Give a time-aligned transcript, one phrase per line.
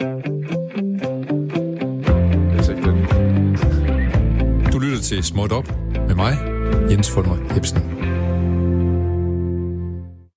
[0.00, 0.04] Du
[4.78, 6.38] lytter til Småt Op med mig,
[6.90, 7.78] Jens Fulmer Hebsen.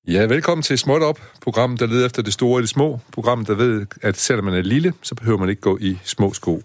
[0.08, 3.00] Ja, velkommen til Småt Op, programmet, der leder efter det store og det små.
[3.14, 6.34] Programmet, der ved, at selvom man er lille, så behøver man ikke gå i små
[6.34, 6.62] sko.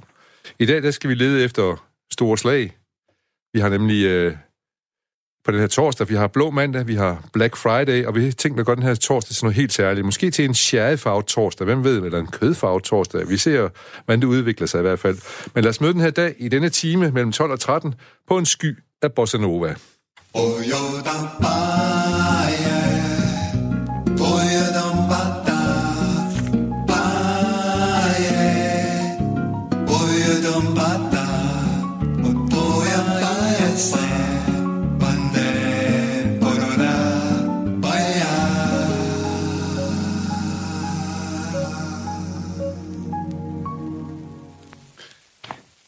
[0.58, 2.76] I dag, der skal vi lede efter store slag.
[3.52, 4.36] Vi har nemlig øh,
[5.44, 8.32] på den her torsdag, vi har blå mandag, vi har Black Friday, og vi har
[8.32, 10.04] tænkt at gøre den her torsdag til noget helt særligt.
[10.04, 13.28] Måske til en sherryfarvet torsdag, hvem ved, eller en kødfarvet torsdag.
[13.28, 13.68] Vi ser,
[14.04, 15.18] hvordan det udvikler sig i hvert fald.
[15.54, 17.94] Men lad os møde den her dag i denne time mellem 12 og 13
[18.28, 19.74] på en sky af Bossa Nova.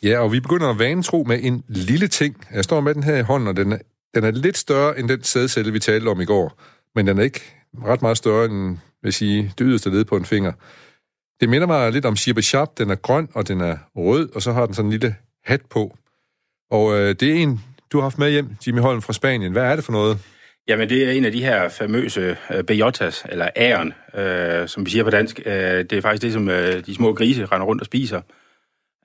[0.07, 2.47] Ja, og vi begynder at vanetro med en lille ting.
[2.53, 3.79] Jeg står med den her i hånden, og den er,
[4.15, 6.61] den er lidt større end den sædcelle, vi talte om i går.
[6.95, 7.41] Men den er ikke
[7.85, 10.53] ret meget større end, vil sige, det yderste led på en finger.
[11.41, 12.79] Det minder mig lidt om Shiba Sharp.
[12.79, 15.61] Den er grøn, og den er rød, og så har den sådan en lille hat
[15.71, 15.97] på.
[16.71, 17.61] Og øh, det er en,
[17.93, 19.53] du har haft med hjem, Jimmy Holm fra Spanien.
[19.53, 20.19] Hvad er det for noget?
[20.69, 24.91] Jamen, det er en af de her famøse øh, bejotas, eller æren, øh, som vi
[24.91, 25.41] siger på dansk.
[25.47, 28.21] Øh, det er faktisk det, som øh, de små grise render rundt og spiser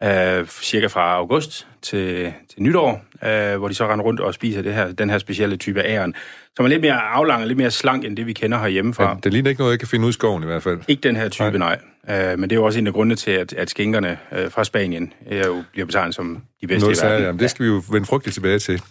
[0.03, 4.61] øh, cirka fra august til, til nytår, øh, hvor de så render rundt og spiser
[4.61, 6.15] det her, den her specielle type æren,
[6.55, 9.09] som er lidt mere aflang og lidt mere slank, end det vi kender herhjemme fra.
[9.09, 10.79] Ja, det ligner ikke noget, jeg kan finde ud i skoven i hvert fald.
[10.87, 11.79] Ikke den her type, nej.
[12.07, 12.31] nej.
[12.31, 14.63] Øh, men det er jo også en af grundene til, at, at skinkerne øh, fra
[14.63, 17.25] Spanien er jo bliver betegnet som de bedste noget i verden.
[17.25, 18.81] Jamen, det skal vi jo vende frygteligt tilbage til.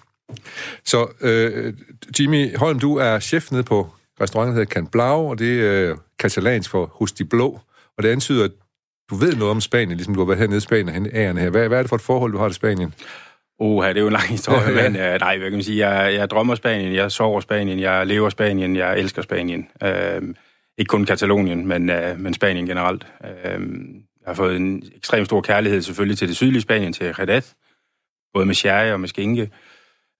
[0.84, 1.74] Så øh,
[2.20, 5.90] Jimmy Holm, du er chef nede på restauranten, der hedder Can Blau, og det er
[5.90, 7.60] øh, katalansk for Hos de Blå.
[7.96, 8.50] Og det antyder, at
[9.10, 11.50] du ved noget om Spanien, ligesom du har været hernede i Spanien og hentet her.
[11.50, 12.94] Hvad, hvad er det for et forhold, du har til Spanien?
[13.58, 16.14] Uh, det er jo en lang historie, men uh, nej, hvad kan man sige, jeg,
[16.14, 19.68] jeg drømmer Spanien, jeg sover Spanien, jeg lever Spanien, jeg elsker Spanien.
[19.84, 20.28] Uh,
[20.78, 23.06] ikke kun Katalonien, men, uh, men Spanien generelt.
[23.20, 23.62] Uh,
[24.20, 27.52] jeg har fået en ekstrem stor kærlighed selvfølgelig til det sydlige Spanien, til Jerez,
[28.34, 29.50] både med sherry og med skinke.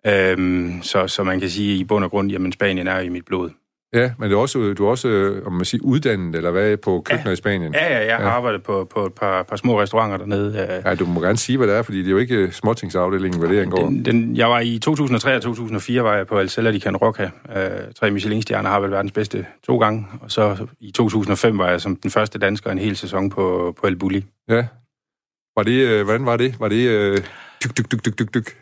[0.08, 3.24] Uh, så, så man kan sige i bund og grund, jamen Spanien er i mit
[3.24, 3.50] blod.
[3.94, 7.02] Ja, men du er også, du er også om man siger, uddannet, eller hvad, på
[7.04, 7.32] køkkener ja.
[7.32, 7.74] i Spanien?
[7.74, 8.30] Ja, ja, jeg har ja.
[8.30, 10.82] arbejdet på, på et par, par små restauranter dernede.
[10.84, 13.48] Ja, du må gerne sige, hvad det er, fordi det er jo ikke småtingsafdelingen, hvad
[13.48, 13.86] det angår.
[13.86, 17.30] Den, den, jeg var i 2003 og 2004 var jeg på Alcella de Can Roca.
[17.48, 20.06] Uh, tre Michelin-stjerner har vel verdens bedste to gange.
[20.20, 23.86] Og så i 2005 var jeg som den første dansker en hel sæson på, på
[23.86, 24.24] El Bulli.
[24.48, 24.66] Ja.
[25.56, 26.60] Var det, øh, hvordan var det?
[26.60, 27.10] Var det...
[27.18, 27.24] Uh
[27.64, 28.56] dyk, dyk, dyk, dyk, dyk, dyk.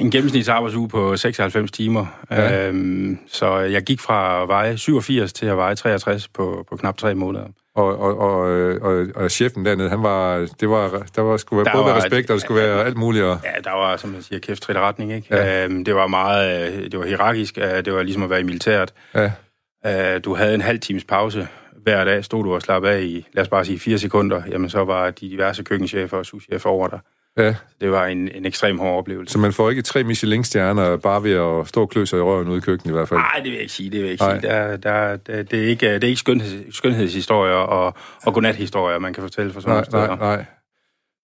[0.00, 2.06] En gennemsnitsarbejdsuge på 96 timer.
[2.30, 2.68] Ja.
[2.68, 6.96] Øhm, så jeg gik fra at veje 87 til at veje 63 på, på knap
[6.96, 7.46] tre måneder.
[7.74, 8.40] Og, og, og,
[8.82, 12.04] og, og chefen dernede, han var, det var, der var, skulle være, både var, være
[12.04, 13.24] respekt, og der skulle være alt muligt.
[13.24, 13.38] Og...
[13.44, 15.26] Ja, der var, som man siger, kæft trit retning, ikke?
[15.30, 15.64] Ja.
[15.64, 18.44] Øhm, det var meget, øh, det var hierarkisk, øh, det var ligesom at være i
[18.44, 18.94] militæret.
[19.14, 19.30] Ja.
[19.86, 21.48] Øh, du havde en halv times pause
[21.82, 24.70] hver dag, stod du og slappe af i, lad os bare sige, fire sekunder, jamen
[24.70, 26.98] så var de diverse køkkenchefer og souschefer over dig.
[27.36, 27.54] Ja.
[27.80, 29.32] Det var en, en ekstrem hård oplevelse.
[29.32, 32.48] Så man får ikke tre Michelin-stjerner bare ved at stå og klø sig i røven
[32.48, 33.20] ude i køkkenet i hvert fald?
[33.20, 33.90] Nej, det vil jeg ikke sige.
[33.90, 34.52] Det vil jeg ikke sige.
[34.52, 39.12] Der, der, der, det, er ikke, det er ikke skønheds, skønhedshistorier og, og godnathistorier, man
[39.12, 40.06] kan fortælle for sådan nej, steder.
[40.06, 40.44] Nej, nej.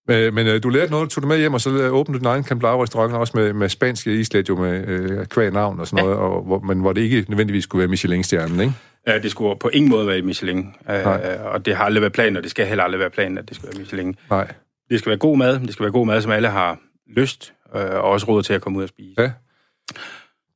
[0.09, 2.27] Men, men øh, du lærte noget, tog du med hjem, og så åbnede du din
[2.27, 6.11] egen Camplao-restaurant også med, med spanske islet, jo med øh, kvæg navn og sådan ja.
[6.11, 8.73] noget, og, hvor, men hvor det ikke nødvendigvis skulle være Michelin-stjernen, ikke?
[9.07, 11.07] Ja, det skulle på ingen måde være Michelin, øh,
[11.45, 13.57] og det har aldrig været planen, og det skal heller aldrig være planen, at det
[13.57, 14.17] skal være Michelin.
[14.31, 14.53] Nej.
[14.91, 17.83] Det skal være god mad, det skal være god mad, som alle har lyst, øh,
[17.83, 19.21] og også råd til at komme ud og spise.
[19.21, 19.31] Ja.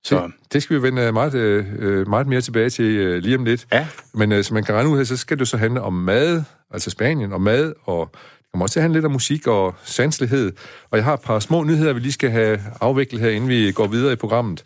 [0.05, 0.21] Så.
[0.21, 3.67] Det, det skal vi vende meget, øh, meget mere tilbage til øh, lige om lidt.
[3.73, 3.89] Ja.
[4.15, 6.43] Men øh, som man kan regne ud her, så skal det så handle om mad,
[6.71, 9.75] altså Spanien, og mad, og det kommer også til at handle lidt om musik og
[9.85, 10.53] sanselighed.
[10.91, 13.73] Og jeg har et par små nyheder, vi lige skal have afviklet her, inden vi
[13.73, 14.65] går videre i programmet.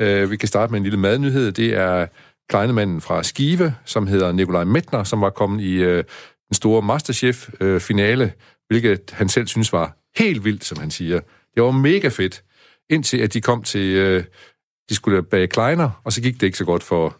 [0.00, 1.52] Øh, vi kan starte med en lille madnyhed.
[1.52, 2.06] Det er
[2.48, 6.04] kleinemanden fra Skive, som hedder Nikolaj Mettner, som var kommet i øh,
[6.48, 8.30] den store Masterchef-finale, øh,
[8.68, 11.20] hvilket han selv synes var helt vildt, som han siger.
[11.54, 12.44] Det var mega fedt,
[12.90, 14.24] indtil at de kom til, øh,
[14.88, 17.16] de skulle bage kleiner, og så gik det ikke så godt for,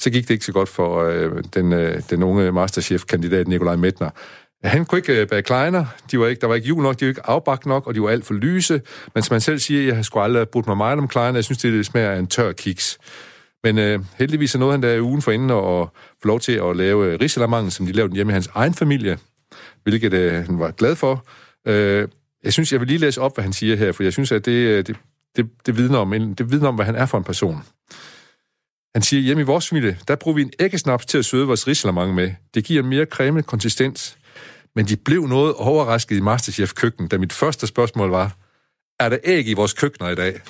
[0.00, 4.10] så gik det ikke så godt for øh, den, øh, den unge Masterchef-kandidat Nikolaj Mettner.
[4.64, 7.04] Han kunne ikke øh, bage kleiner, de var ikke, der var ikke jul nok, de
[7.04, 8.82] var ikke afbagt nok, og de var alt for lyse.
[9.14, 11.44] Men som han selv siger, jeg har sgu aldrig brugt mig meget om kleiner, jeg
[11.44, 12.98] synes, det smager af en tør kiks.
[13.64, 15.88] Men øh, heldigvis er noget, han der ugen for inden at
[16.22, 19.18] få lov til at lave øh, risalamangen, som de lavede hjemme i hans egen familie,
[19.82, 21.26] hvilket øh, han var glad for.
[21.66, 22.08] Øh,
[22.44, 24.44] jeg synes, jeg vil lige læse op, hvad han siger her, for jeg synes, at
[24.44, 24.96] det, øh, det,
[25.36, 27.62] det, det, vidner, om, det vidner om, hvad han er for en person.
[28.94, 31.66] Han siger, hjemme i vores familie, der bruger vi en æggesnaps til at søde vores
[31.68, 32.32] risalamande med.
[32.54, 34.16] Det giver mere cremet konsistens.
[34.76, 38.36] Men de blev noget overrasket i Masterchef-køkken, da mit første spørgsmål var,
[39.00, 40.40] er der æg i vores køkkener i dag?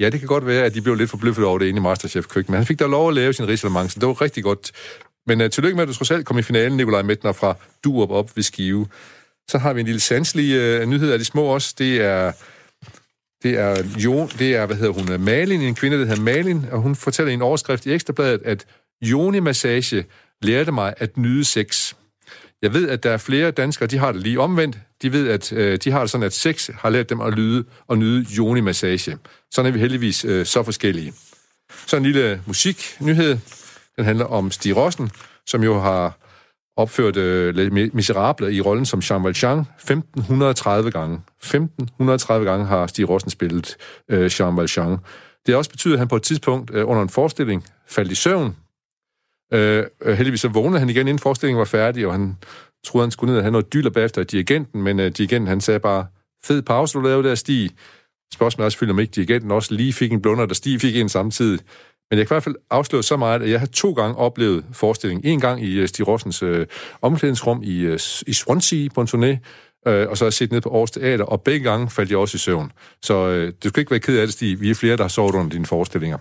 [0.00, 2.52] Ja, det kan godt være, at de blev lidt forbløffet over det inde i Masterchef-køkken,
[2.52, 4.72] men han fik da lov at lave sin risalemang, så det var rigtig godt.
[5.26, 8.10] Men uh, tillykke med, at du trods alt kom i finalen, Nikolaj Mettner fra Duop
[8.10, 8.86] op ved Skive.
[9.48, 11.74] Så har vi en lille sanselig uh, nyhed af de små også.
[11.78, 12.32] Det er,
[13.42, 16.64] det er, jo, det er, hvad hedder hun, øh, Malin, en kvinde, der hedder Malin,
[16.72, 18.66] og hun fortæller i en overskrift i Ekstrabladet, at
[19.02, 20.04] Joni-massage
[20.42, 21.94] lærte mig at nyde sex.
[22.62, 24.78] Jeg ved, at der er flere danskere, de har det lige omvendt.
[25.02, 27.64] De ved, at øh, de har det sådan, at sex har lært dem at lyde
[27.86, 29.18] og nyde joni-massage.
[29.50, 31.14] Sådan er vi heldigvis øh, så forskellige.
[31.86, 33.38] Så en lille musiknyhed.
[33.96, 35.10] Den handler om Stig Rossen,
[35.46, 36.18] som jo har
[36.76, 41.20] opført øh, Miserable i rollen som Jean Valjean 1530 gange.
[41.38, 43.76] 1530 gange har Stig Rossen spillet
[44.10, 44.90] øh, Jean Valjean.
[45.46, 48.14] Det har også betydet, at han på et tidspunkt øh, under en forestilling faldt i
[48.14, 48.56] søvn.
[49.52, 52.36] Øh, øh heldigvis så vågnede han igen, inden forestillingen var færdig, og han
[52.86, 55.60] troede, han skulle ned og have noget dyler bagefter af dirigenten, men øh, dirigenten han
[55.60, 56.06] sagde bare,
[56.44, 57.70] fed pause, du lavede der, Stig.
[58.34, 61.08] Spørgsmålet er selvfølgelig, om ikke dirigenten også lige fik en blunder, der Stig fik en
[61.08, 61.60] samtidig.
[62.10, 64.64] Men jeg kan i hvert fald afsløre så meget, at jeg har to gange oplevet
[64.72, 65.32] forestillingen.
[65.32, 66.66] En gang i øh, Stig Rossens øh,
[67.02, 69.38] omklædningsrum i, øh, i Swansea på en turné,
[69.90, 72.18] øh, og så har jeg set ned på Aarhus Teater, og begge gange faldt jeg
[72.18, 72.72] også i søvn.
[73.02, 74.60] Så øh, du skal ikke være ked af det, Stig.
[74.60, 76.18] Vi er flere, der har sovet under dine forestillinger.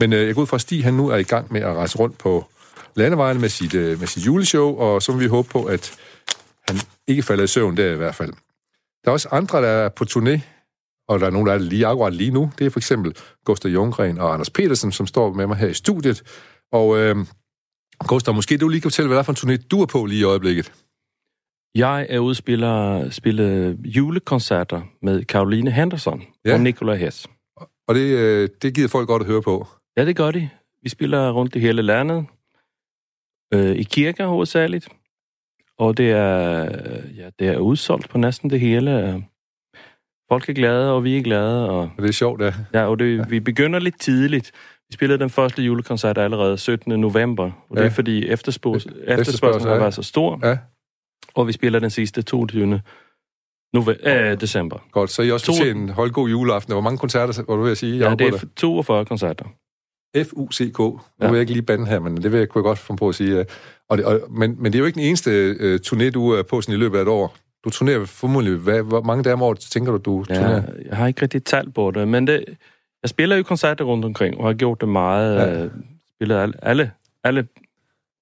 [0.00, 1.74] Men øh, jeg går ud fra, at Stig han nu er i gang med at
[1.76, 2.46] rejse rundt på
[2.94, 5.92] landevejen med sit, øh, med sit juleshow, og så vil vi håbe på, at
[6.68, 6.76] han
[7.06, 8.32] ikke falder i søvn der i hvert fald.
[9.04, 10.40] Der er også andre, der er på turné,
[11.08, 12.50] og der er nogen, der er lige akkurat lige nu.
[12.58, 15.74] Det er for eksempel Gustav Jungren og Anders Petersen, som står med mig her i
[15.74, 16.22] studiet.
[16.72, 17.16] Og øh,
[18.06, 20.04] Gustav, måske du lige kan fortælle, hvad der er for en turné, du er på
[20.04, 20.72] lige i øjeblikket.
[21.74, 26.54] Jeg er ude og spille, spille julekoncerter med Caroline Henderson ja.
[26.54, 27.28] og Nikolaj Hess.
[27.88, 29.66] Og det, øh, det giver folk godt at høre på.
[29.96, 30.50] Ja, det gør de.
[30.82, 32.26] Vi spiller rundt i hele landet.
[33.54, 34.88] Øh, I kirker hovedsageligt.
[35.78, 36.62] Og det er,
[37.16, 39.22] ja, det er udsolgt på næsten det hele.
[40.28, 41.70] Folk er glade, og vi er glade.
[41.70, 42.52] Og, det er sjovt, ja.
[42.74, 43.24] Ja, og det, ja.
[43.28, 44.52] vi begynder lidt tidligt.
[44.88, 47.00] Vi spillede den første julekoncert allerede 17.
[47.00, 47.80] november, og ja.
[47.80, 50.40] det er fordi efterspørgselen efterspørgsel har været så stor.
[50.42, 50.58] Ja.
[51.34, 52.80] Og vi spiller den sidste 22.
[53.76, 54.78] Nove- øh, december.
[54.92, 55.64] Godt, så I også to...
[55.64, 56.72] en hold god juleaften.
[56.72, 57.98] Hvor mange koncerter var du ved at sige?
[57.98, 59.44] Ja, det er 42 koncerter.
[60.16, 60.78] F-U-C-K.
[60.78, 61.26] Nu ja.
[61.26, 63.08] vil jeg ikke lige bande her, men det vil jeg, kunne jeg godt få på
[63.08, 63.46] at sige.
[63.90, 66.42] Og det, og, men, men det er jo ikke den eneste uh, turné, du er
[66.42, 67.36] på sådan i løbet af et år.
[67.68, 70.54] Du turnerer formodentlig, hvad, hvor mange dage om året tænker du, du turnerer?
[70.54, 72.44] Ja, jeg har ikke rigtig talt på det, men det,
[73.02, 75.36] jeg spiller jo koncerter rundt omkring, og har gjort det meget.
[75.36, 75.64] Ja.
[75.64, 75.70] Uh,
[76.16, 76.90] spillet alle, alle,
[77.24, 77.46] alle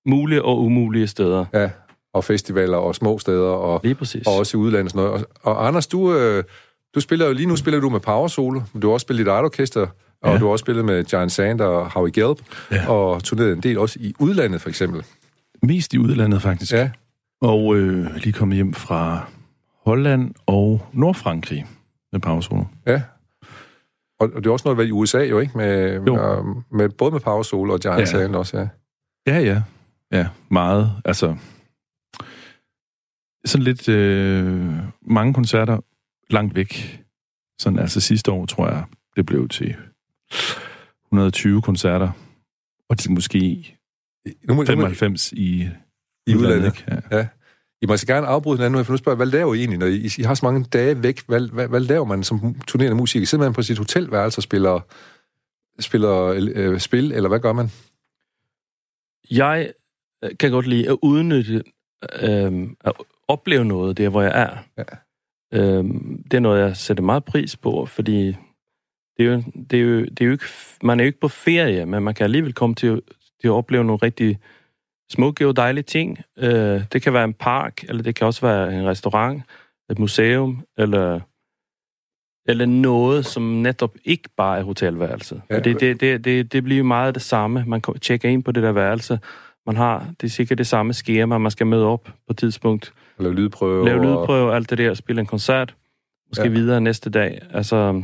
[0.07, 1.45] mulige og umulige steder.
[1.55, 1.71] Ja,
[2.13, 4.27] og festivaler og små steder, og, Lige præcis.
[4.27, 5.25] og også i udlandet sådan noget.
[5.43, 6.45] Og, og Anders, du, øh,
[6.95, 9.27] du spiller jo lige nu spiller du med Power Solo, men du har også spillet
[9.27, 9.87] i et orkester,
[10.23, 10.39] og ja.
[10.39, 12.39] du har også spillet med Giant Sand og Howie Gelb,
[12.71, 12.91] ja.
[12.91, 15.03] og turneret en del også i udlandet, for eksempel.
[15.63, 16.73] Mest i udlandet, faktisk.
[16.73, 16.91] Ja.
[17.41, 19.29] Og øh, lige kommet hjem fra
[19.87, 21.67] Holland og Nordfrankrig
[22.13, 23.03] med Power Ja.
[24.21, 25.59] Og, og det er også noget, vel i USA jo, ikke?
[25.59, 26.43] Med, jo.
[26.43, 28.39] Med, med, både med Power Solo og Giant ja.
[28.39, 28.69] Også, ja.
[29.27, 29.63] Ja, ja.
[30.13, 30.91] Ja, meget.
[31.05, 31.37] Altså,
[33.45, 35.81] sådan lidt øh, mange koncerter
[36.31, 37.03] langt væk.
[37.61, 38.85] Sådan altså sidste år, tror jeg,
[39.17, 39.77] det blev til
[41.07, 42.11] 120 koncerter.
[42.89, 43.77] Og det måske
[44.49, 45.69] nu må, 95 nu må, i,
[46.27, 46.87] i udlandet.
[46.91, 47.17] Ja.
[47.19, 47.27] ja.
[47.83, 50.11] I må så gerne afbryde hinanden for nu spørger hvad laver I egentlig, når I,
[50.19, 51.27] I har så mange dage væk?
[51.27, 53.27] Hvad, hvad, hvad laver man som turnerende musiker?
[53.27, 54.81] Sidder man på sit hotelværelse og spiller,
[55.81, 57.71] spiller øh, spil, eller hvad gør man?
[59.31, 59.73] Jeg
[60.25, 61.63] øh, kan godt lide at udnytte,
[62.23, 62.93] øh, at
[63.29, 64.57] opleve noget der, hvor jeg er.
[64.79, 64.85] Ja.
[65.53, 65.85] Øh,
[66.31, 68.37] det er noget, jeg sætter meget pris på, fordi
[69.17, 70.45] det er jo, det er jo, det er jo ikke,
[70.83, 73.03] man er jo ikke på ferie, men man kan alligevel komme til,
[73.41, 74.39] til at opleve nogle rigtig
[75.11, 76.19] smukke og dejlige ting.
[76.39, 79.43] Øh, det kan være en park, eller det kan også være en restaurant,
[79.91, 81.21] et museum, eller,
[82.49, 85.43] eller noget, som netop ikke bare er hotelværelse.
[85.51, 85.61] Ja.
[85.61, 87.65] Det, det, det, det, det bliver meget det samme.
[87.67, 89.19] Man kan tjekke ind på det der værelse.
[89.67, 92.93] Man har, det er sikkert det samme skema, man skal møde op på et tidspunkt.
[93.19, 93.85] Lave lydprøve.
[93.85, 95.75] Lave lydprøve, og alt det der, spille en koncert.
[96.29, 96.51] Måske ja.
[96.51, 97.41] videre næste dag.
[97.51, 98.03] Altså,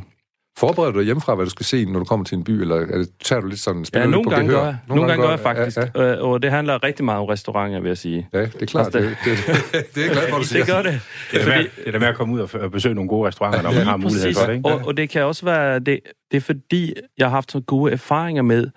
[0.59, 2.76] Forbereder du dig hjemmefra, hvad du skal se, når du kommer til en by, eller
[2.76, 3.85] er det, tager du lidt sådan...
[3.94, 4.76] Ja, nogle gange gør jeg.
[4.88, 5.76] Nogle, gange gør jeg faktisk.
[5.76, 6.12] Ja, ja.
[6.12, 8.28] Øh, og det handler rigtig meget om restauranter, vil jeg sige.
[8.32, 8.94] Ja, det er klart.
[8.94, 9.38] Altså, det, det,
[9.73, 10.64] det, det er glad for, du siger.
[10.64, 11.00] Det gør det.
[11.30, 13.73] Det er, fordi, det er med at komme ud og besøge nogle gode restauranter, når
[13.73, 14.54] man har mulighed for det.
[14.56, 14.68] Ikke?
[14.68, 15.78] Og, og det kan også være...
[15.78, 18.71] Det, det er fordi, jeg har haft så gode erfaringer med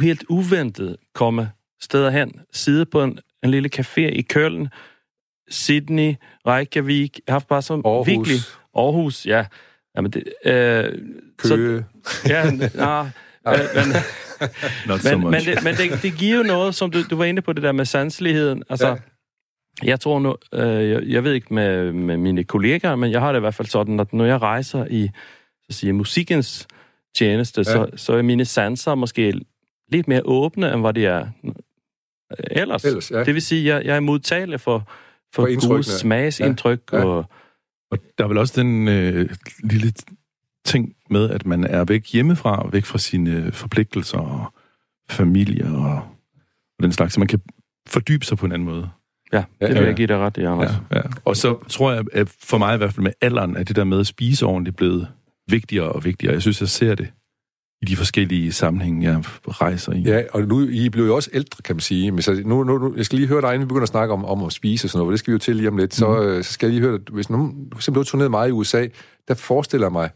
[0.00, 4.68] helt uventet komme steder hen, sidde på en, en lille café i Køln,
[5.50, 6.14] Sydney,
[6.46, 7.20] Reykjavik.
[7.26, 8.06] Jeg har haft bare så Aarhus.
[8.06, 8.36] virkelig...
[8.76, 9.44] Aarhus, ja.
[9.96, 10.52] Jamen, det, øh,
[11.38, 11.84] Køge.
[12.04, 13.06] Så, ja, nej.
[14.86, 17.42] Men, men, men, det, men det, det giver jo noget, som du, du var inde
[17.42, 18.62] på, det der med sanseligheden.
[18.70, 18.96] Altså, ja.
[19.82, 23.32] Jeg tror nu, øh, jeg, jeg ved ikke med, med mine kollegaer, men jeg har
[23.32, 25.10] det i hvert fald sådan, at når jeg rejser i
[25.70, 26.66] så siger, musikkens
[27.16, 27.64] tjeneste, ja.
[27.64, 29.40] så, så er mine sanser måske
[29.92, 31.26] lidt mere åbne, end hvad de er
[32.50, 32.84] ellers.
[32.84, 33.24] ellers ja.
[33.24, 34.78] Det vil sige, at jeg, jeg er modtagelig for,
[35.34, 36.80] for, for gode smagsindtryk.
[36.92, 36.98] Ja.
[36.98, 37.04] Ja.
[37.04, 37.24] Og,
[37.90, 39.28] og der er vel også den øh,
[39.64, 39.92] lille
[40.64, 44.54] ting med, at man er væk hjemmefra, væk fra sine forpligtelser og
[45.10, 45.94] familie og,
[46.78, 47.40] og den slags, så man kan
[47.88, 48.90] fordybe sig på en anden måde.
[49.32, 50.70] Ja, det vil jeg give dig ret i, Anders.
[50.90, 51.02] Ja, ja.
[51.24, 53.84] Og så tror jeg, at for mig i hvert fald med alderen, at det der
[53.84, 55.08] med at spise ordentligt blevet
[55.50, 56.32] vigtigere og vigtigere.
[56.34, 57.12] Jeg synes, jeg ser det
[57.82, 60.00] i de forskellige sammenhænge, jeg rejser i.
[60.00, 62.10] Ja, og nu I blev jo også ældre, kan man sige.
[62.10, 64.24] Men så nu, nu, jeg skal lige høre dig, inden vi begynder at snakke om,
[64.24, 65.90] om at spise og sådan noget, det skal vi jo til lige om lidt.
[65.90, 65.98] Mm.
[65.98, 68.48] Så, øh, så skal jeg lige høre, at hvis nu, simpelthen du har turneret meget
[68.48, 68.86] i USA,
[69.28, 70.10] der forestiller mig,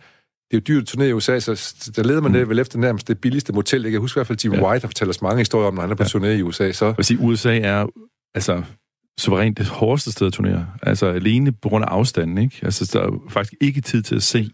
[0.50, 2.38] det er jo dyrt at turnere i USA, så der leder man mm.
[2.38, 3.83] det vel efter nærmest det billigste motel.
[3.83, 4.69] Jeg kan huske i hvert fald, Jim ja.
[4.69, 6.09] White har fortalt os mange historier om, når han er på ja.
[6.09, 6.73] turné i USA.
[6.73, 6.87] Så...
[6.87, 7.87] Jeg vil sige, USA er
[8.35, 8.62] altså
[9.19, 10.67] suverænt det hårdeste sted at turnere.
[10.83, 12.61] Altså alene på grund af afstanden, ikke?
[12.62, 14.50] Altså der er faktisk ikke tid til at se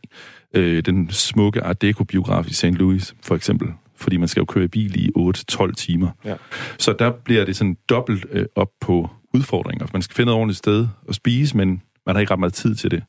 [0.55, 2.65] øh, den smukke Art Deco-biograf i St.
[2.65, 3.69] Louis, for eksempel.
[3.97, 6.11] Fordi man skal jo køre i bil i 8-12 timer.
[6.25, 6.35] Ja.
[6.79, 9.87] Så der bliver det sådan dobbelt øh, op på udfordringer.
[9.93, 12.75] Man skal finde et ordentligt sted at spise, men man har ikke ret meget tid
[12.75, 13.03] til det.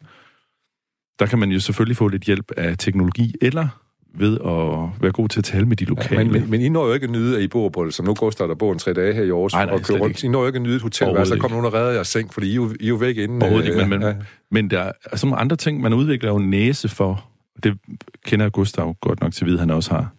[1.19, 3.67] Der kan man jo selvfølgelig få lidt hjælp af teknologi, eller
[4.13, 6.17] ved at være god til at tale med de lokale.
[6.17, 8.05] Ja, men, men, men I når jo ikke at nyde, at I bor på, som
[8.05, 10.23] nu går der bor en tre dage her i år, og kører rundt.
[10.23, 12.33] I når jo ikke at nyde et hotel, så kommer nogen og redder jeres seng,
[12.33, 13.41] fordi I, er jo, I er jo væk inden.
[13.41, 14.13] Overhovedet ikke, men, men, ja.
[14.51, 17.25] men der er nogle andre ting, man udvikler jo næse for,
[17.63, 17.77] det
[18.25, 20.13] kender Gustav godt nok til at vide, han også har,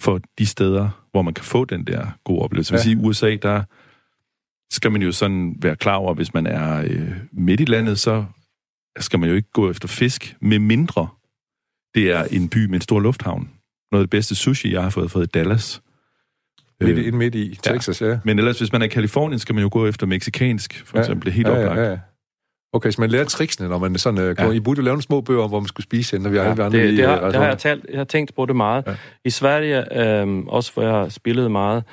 [0.00, 2.74] for de steder, hvor man kan få den der gode oplevelse.
[2.74, 2.78] Ja.
[2.78, 3.62] Hvis i USA, der
[4.74, 8.24] skal man jo sådan være klar over, hvis man er øh, midt i landet, så
[8.98, 11.08] skal man jo ikke gå efter fisk, med mindre
[11.94, 13.50] det er en by med en stor lufthavn.
[13.92, 15.82] Noget af det bedste sushi, jeg har fået, fået i Dallas.
[16.80, 18.06] Midt, øh, midt i Texas, ja.
[18.06, 18.18] ja.
[18.24, 21.02] Men ellers, hvis man er i Kalifornien, skal man jo gå efter meksikansk, for ja.
[21.02, 21.26] eksempel.
[21.26, 21.80] Det er helt ja, oplagt.
[21.80, 21.98] Ja, ja.
[22.72, 24.44] Okay, så man lærer tricksene, når man sådan går...
[24.44, 24.50] Ja.
[24.50, 26.72] I burde lave nogle små bøger, hvor man skulle spise når vi ja, andre det,
[26.72, 28.84] det, har, det har jeg, talt, jeg har tænkt på det meget.
[28.86, 28.94] Ja.
[29.24, 31.84] I Sverige, øh, også hvor jeg har spillet meget,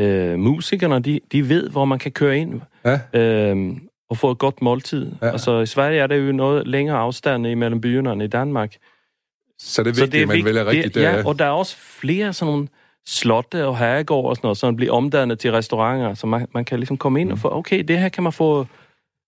[0.00, 3.20] øh, musikerne, de, de ved, hvor man kan køre ind ja.
[3.20, 3.76] øh,
[4.10, 5.12] og få et godt måltid.
[5.22, 5.30] Ja.
[5.30, 8.74] Altså, i Sverige er det jo noget længere afstand imellem byerne end i Danmark.
[9.64, 10.94] Så det er vigtigt, så det er at man vælger rigtigt.
[10.94, 12.68] Det, ja, og der er også flere sådan nogle
[13.06, 16.78] slotte og herregård og sådan noget, som bliver omdannet til restauranter, så man, man kan
[16.78, 17.32] ligesom komme ind mm.
[17.32, 18.66] og få, okay, det her kan man få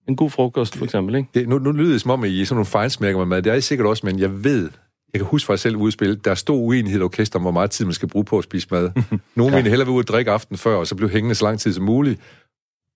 [0.09, 1.29] en god frokost, for eksempel, ikke?
[1.35, 3.43] Det, nu, nu lyder det som om, at I er sådan nogle fejlsmærker med mad.
[3.43, 4.71] Det er I sikkert også, men jeg ved,
[5.13, 7.71] jeg kan huske fra selv udspil, der er stor uenighed i orkester om, hvor meget
[7.71, 8.91] tid man skal bruge på at spise mad.
[9.37, 9.63] Nogle ja.
[9.63, 11.73] vil hellere være ude at drikke aften før, og så blive hængende så lang tid
[11.73, 12.21] som muligt.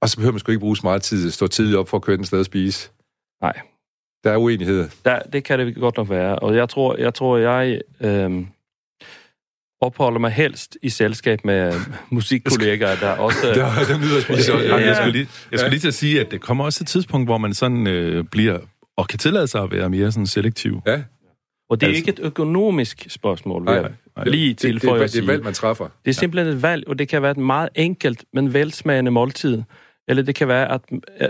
[0.03, 1.97] Og så behøver man sgu ikke bruge så meget tid at stå tidligt op for
[1.97, 2.91] at køre den sted og spise.
[3.43, 3.61] Nej,
[4.25, 4.89] der er uenighed.
[5.05, 6.39] Der, det kan det godt nok være.
[6.39, 8.45] Og jeg tror, jeg, tror, jeg øh,
[9.81, 11.73] opholder mig helst i selskab med
[12.11, 13.39] musikkollegaer, der også...
[13.43, 14.53] der, der nyder spise.
[14.53, 14.87] Ja, ja.
[14.87, 17.29] Jeg skulle lige, jeg skulle lige til at sige, at det kommer også et tidspunkt,
[17.29, 18.59] hvor man sådan øh, bliver
[18.97, 20.83] og kan tillade sig at være mere sådan selektiv.
[20.87, 21.03] Ja.
[21.71, 25.01] Og det er altså, ikke et økonomisk spørgsmål, vil jeg nej, lige til det, det,
[25.01, 25.89] det, det er valg, man træffer.
[26.05, 29.63] Det er simpelthen et valg, og det kan være et meget enkelt, men velsmagende måltid.
[30.09, 30.81] Eller det kan være, at,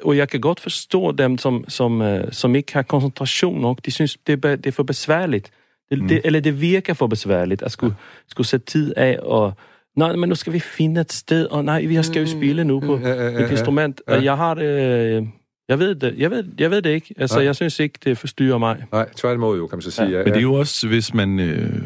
[0.02, 3.78] og jeg kan godt forstå dem, som, som, øh, som ikke har koncentration nok.
[3.84, 5.50] De synes, det er, det er for besværligt.
[5.90, 6.08] Det, mm.
[6.08, 7.94] det, eller det virker for besværligt at skulle,
[8.28, 9.52] skulle sætte tid af og
[9.96, 12.40] nej, men nu skal vi finde et sted, og nej, vi skal jo mm.
[12.40, 14.02] spille nu på ja, ja, ja, et instrument.
[14.08, 14.16] Ja.
[14.16, 14.64] Og jeg har det...
[14.64, 15.26] Øh,
[15.68, 17.14] jeg ved det, jeg ved, jeg ved det ikke.
[17.16, 17.44] Altså, nej.
[17.44, 18.84] jeg synes ikke, det forstyrrer mig.
[18.92, 20.08] Nej, tværtimod jo, kan man så sige.
[20.08, 20.18] Ja.
[20.18, 21.82] Ja, Men det er jo også, hvis man øh,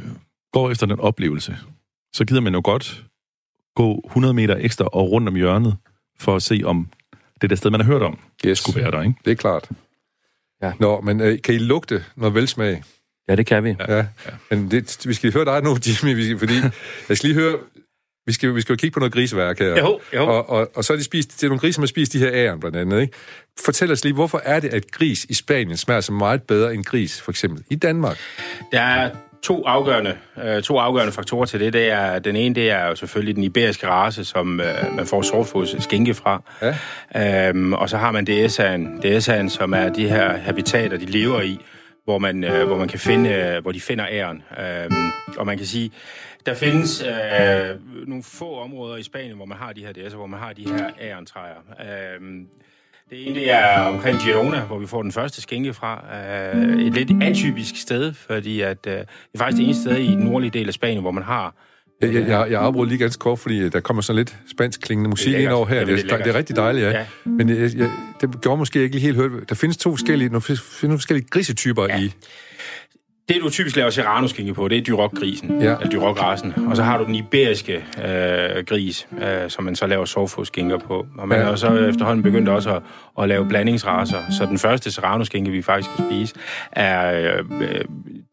[0.52, 1.56] går efter den oplevelse,
[2.12, 3.04] så gider man jo godt
[3.74, 5.76] gå 100 meter ekstra og rundt om hjørnet,
[6.18, 6.88] for at se, om
[7.40, 8.58] det der sted, man har hørt om, yes.
[8.58, 9.14] skulle være der, ikke?
[9.24, 9.68] Det er klart.
[10.62, 10.72] Ja.
[10.80, 12.82] Nå, men øh, kan I lugte noget velsmag?
[13.28, 13.76] Ja, det kan vi.
[13.88, 14.04] Ja, ja.
[14.50, 16.54] men det, vi skal høre dig nu, Jimmy, fordi
[17.08, 17.58] jeg skal lige høre,
[18.26, 19.78] vi skal, vi skal jo kigge på noget griseværk her.
[19.78, 20.26] Jo, jo.
[20.26, 22.18] Og, og, og så er de spist, det er nogle grise, som har spist de
[22.18, 23.00] her æren blandt andet.
[23.00, 23.14] Ikke?
[23.64, 26.84] Fortæl os lige, hvorfor er det, at gris i Spanien smager så meget bedre end
[26.84, 28.18] gris, for eksempel i Danmark?
[28.72, 29.10] Der er
[29.42, 31.72] to afgørende, øh, to afgørende faktorer til det.
[31.72, 35.22] det er, den ene det er jo selvfølgelig den iberiske race, som øh, man får
[35.22, 36.42] sortfods skinke fra.
[37.14, 37.48] Ja.
[37.48, 41.58] Øhm, og så har man DSA'en, DSA'en, som er de her habitater, de lever i,
[42.04, 44.42] hvor man, øh, hvor man kan finde, øh, hvor de finder æren.
[44.60, 45.90] Øhm, og man kan sige,
[46.46, 50.26] der findes øh, nogle få områder i Spanien, hvor man har de her DS'er, hvor
[50.26, 51.58] man har de her ærentræer.
[51.80, 52.46] Øhm,
[53.12, 56.04] det ene det er omkring Girona, hvor vi får den første skænke fra.
[56.54, 60.06] Uh, et lidt atypisk sted, fordi at, uh, det er faktisk det eneste sted i
[60.06, 61.54] den nordlige del af Spanien, hvor man har
[62.02, 65.10] jeg, jeg, jeg, jeg afbryder lige ganske kort, fordi der kommer sådan lidt spansk klingende
[65.10, 65.84] musik ind over her.
[65.84, 66.90] Det, det, er, det er rigtig dejligt, ja.
[66.90, 67.06] ja.
[67.24, 67.90] Men jeg, jeg,
[68.20, 69.48] det gjorde måske ikke lige helt hørt.
[69.48, 70.42] Der findes to forskellige, nogle
[70.98, 72.00] forskellige grisetyper ja.
[72.00, 72.12] i
[73.28, 75.74] Det, du typisk laver serrano på, det er dyrok-grisen, ja.
[75.74, 76.54] eller dyrok-rasen.
[76.68, 81.06] Og så har du den iberiske øh, gris, øh, som man så laver sovfodskinker på.
[81.18, 81.44] Og man ja.
[81.44, 82.82] har så efterhånden begyndt også at,
[83.18, 84.18] at lave blandingsraser.
[84.30, 86.34] Så den første serrano vi faktisk kan spise,
[86.72, 87.84] er øh,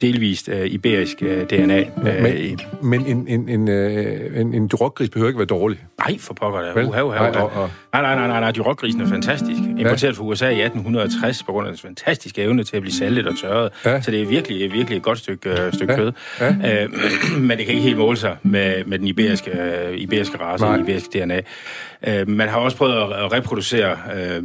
[0.01, 1.79] delvist øh, iberisk øh, DNA.
[1.79, 5.79] Øh, men, men en, en, en, øh, en, en dyrok-gris behøver ikke være dårlig?
[6.07, 6.85] Nej, for pokker da.
[6.85, 7.67] Uha, uha, uha.
[7.93, 8.51] Nej, nej, nej, nej, nej, nej.
[8.51, 9.61] Dyrok-grisen er fantastisk.
[9.77, 13.27] Importeret fra USA i 1860 på grund af dens fantastiske evne til at blive saltet
[13.27, 13.71] og tørret.
[13.85, 14.01] Ja.
[14.01, 15.99] Så det er virkelig, virkelig et godt stykke, øh, stykke ja.
[15.99, 16.11] kød.
[16.39, 16.83] Ja.
[16.83, 16.89] Øh,
[17.47, 20.79] men det kan ikke helt måle sig med, med den iberiske, øh, iberiske race, den
[20.79, 21.41] iberiske DNA.
[22.07, 24.43] Øh, man har også prøvet at reproducere øh,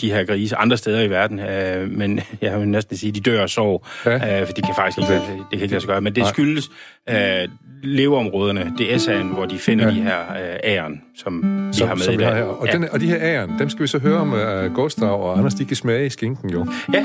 [0.00, 3.20] de her grise andre steder i verden, øh, men jeg vil næsten sige, at de
[3.20, 4.40] dør af sorg, ja.
[4.40, 6.00] øh, for de kan faktisk ikke, det kan ikke lade sig gøre.
[6.00, 6.70] Men det skyldes
[7.10, 7.48] øh,
[7.82, 9.90] leveområderne, det er SA'en, hvor de finder ja.
[9.90, 12.42] de her øh, æren, som de som, har med som i dag.
[12.42, 12.72] Og, ja.
[12.72, 15.54] den, og de her æren, dem skal vi så høre om uh, Gustav og Anders,
[15.54, 16.66] de kan smage i skinken jo.
[16.94, 17.04] Ja,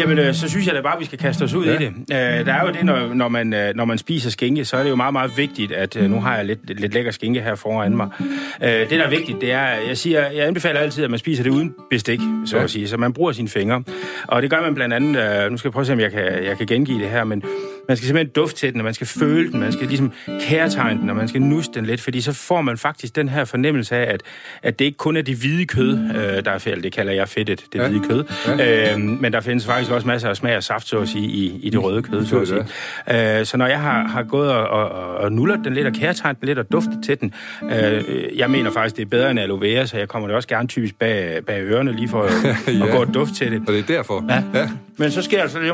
[0.00, 1.74] jamen øh, så synes jeg da bare, vi skal kaste os ud ja.
[1.74, 1.88] i det.
[1.88, 4.82] Uh, der er jo det, når, når, man, uh, når man spiser skinke, så er
[4.82, 7.54] det jo meget, meget vigtigt, at uh, nu har jeg lidt, lidt lækker skinke her
[7.54, 8.08] foran mig.
[8.20, 11.42] Uh, det, der er vigtigt, det er, jeg siger, jeg anbefaler altid, at man spiser
[11.42, 12.62] det uden bestik, så ja.
[12.62, 12.88] at sige.
[12.88, 13.82] Så man bruger sine fingre.
[14.26, 16.12] Og det gør man blandt andet, uh, nu skal jeg prøve at se, om jeg
[16.12, 17.42] kan, jeg kan gengive det her, men
[17.88, 21.00] man skal simpelthen dufte til den, og man skal føle den, man skal ligesom kærtegne
[21.00, 23.96] den, og man skal nusse den lidt, fordi så får man faktisk den her fornemmelse
[23.96, 24.22] af, at,
[24.62, 27.28] at det ikke kun er det hvide kød, øh, der er fedt, det kalder jeg
[27.28, 27.88] fedtet, det ja.
[27.88, 28.94] hvide kød, ja.
[28.94, 31.60] øh, men der findes faktisk også masser af smag og saft, så at sige, i,
[31.62, 33.38] i det røde kød, så at sige.
[33.40, 36.40] Øh, så når jeg har, har gået og, og, og nullet den lidt, og kærtegnet
[36.40, 39.60] den lidt, og duftet til den, øh, jeg mener faktisk, det er bedre end aloe
[39.60, 42.32] vera, så jeg kommer det også gerne typisk bag, bag ørerne, lige for at,
[42.78, 42.86] ja.
[42.86, 43.60] at gå og dufte til det.
[43.60, 44.24] Og det er derfor?
[44.28, 44.60] Ja.
[44.60, 44.68] ja.
[44.96, 45.72] Men så sker altså det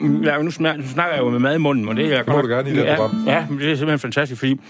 [0.00, 2.36] Ja, nu, snakker, jeg jo med mad i munden, og det er jeg godt...
[2.36, 3.24] må du gerne i det ja, program.
[3.26, 4.60] Ja, men det er simpelthen fantastisk, fordi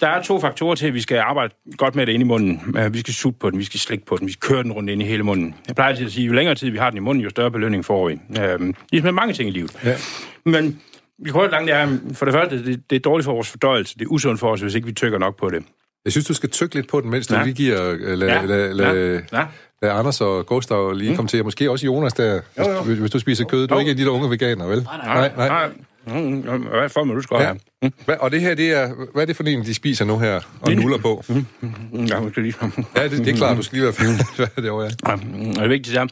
[0.00, 2.76] der er to faktorer til, at vi skal arbejde godt med det inde i munden.
[2.90, 4.90] Vi skal sutte på den, vi skal slikke på den, vi skal køre den rundt
[4.90, 5.54] ind i hele munden.
[5.66, 7.30] Jeg plejer altid at sige, at jo længere tid vi har den i munden, jo
[7.30, 8.20] større belønning får vi.
[8.40, 9.78] Øhm, ligesom med mange ting i livet.
[9.84, 9.96] Ja.
[10.44, 10.80] Men
[11.18, 13.94] vi kan langt, det er, for det første, det, det er dårligt for vores fordøjelse.
[13.98, 15.62] Det er usundt for os, hvis ikke vi tykker nok på det.
[16.04, 17.38] Jeg synes, du skal tykke lidt på den, mens ja.
[17.38, 17.92] du lige giver...
[17.92, 18.44] Uh, la, ja.
[18.44, 19.20] la, la, ja.
[19.32, 19.44] Ja.
[19.82, 21.16] Lad Anders og Gustav lige mm.
[21.16, 22.82] komme til, og måske også Jonas der, jo, jo.
[22.82, 23.66] Hvis, hvis du spiser kød.
[23.66, 24.82] Du er ikke en af de der unge veganer, vel?
[24.82, 25.32] Nej, nej.
[25.36, 25.70] nej, nej.
[26.06, 27.42] Mm, hvad får man, du skal ja.
[27.42, 27.58] have?
[27.82, 27.92] Mm.
[28.04, 30.40] Hvad, og det her, det er, hvad er det for en, de spiser nu her,
[30.60, 31.24] og nuller på?
[31.28, 32.04] Mm.
[32.04, 32.54] Ja, måske lige.
[32.96, 33.92] ja, det, det er klart, du skal lige være
[34.36, 34.90] færdig det over, ja.
[35.06, 35.12] ja.
[35.56, 36.06] Og det vigtigste er,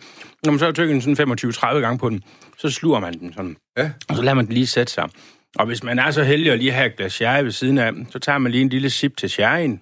[0.44, 2.22] når man så har tykket sådan 25-30 gange på den,
[2.58, 3.56] så sluger man den sådan.
[3.76, 3.90] Ja.
[4.08, 5.08] Og så lader man den lige sætte sig.
[5.56, 7.92] Og hvis man er så heldig at lige have et glas sherry ved siden af,
[8.10, 9.80] så tager man lige en lille sip til sherryen.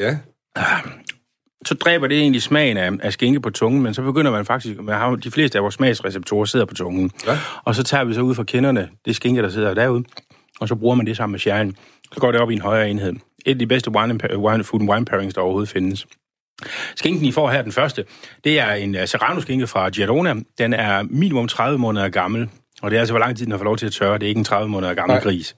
[0.00, 0.18] Ja.
[1.68, 4.80] Så dræber det egentlig smagen af, af skinke på tungen, men så begynder man faktisk,
[4.80, 7.10] man har, de fleste af vores smagsreceptorer sidder på tungen.
[7.26, 7.38] Ja.
[7.64, 10.04] Og så tager vi så ud fra kinderne det skinke, der sidder derude,
[10.60, 11.76] og så bruger man det sammen med sherryen.
[12.12, 13.12] Så går det op i en højere enhed.
[13.46, 16.06] Et af de bedste wine, wine, food and wine pairings, der overhovedet findes.
[16.96, 18.04] Skinken, I får her, den første,
[18.44, 20.34] det er en uh, Serrano-skinke fra Giardona.
[20.58, 22.48] Den er minimum 30 måneder gammel,
[22.82, 24.14] og det er altså, hvor lang tid den har fået lov til at tørre.
[24.14, 25.22] Det er ikke en 30 måneder gammel Nej.
[25.22, 25.56] gris.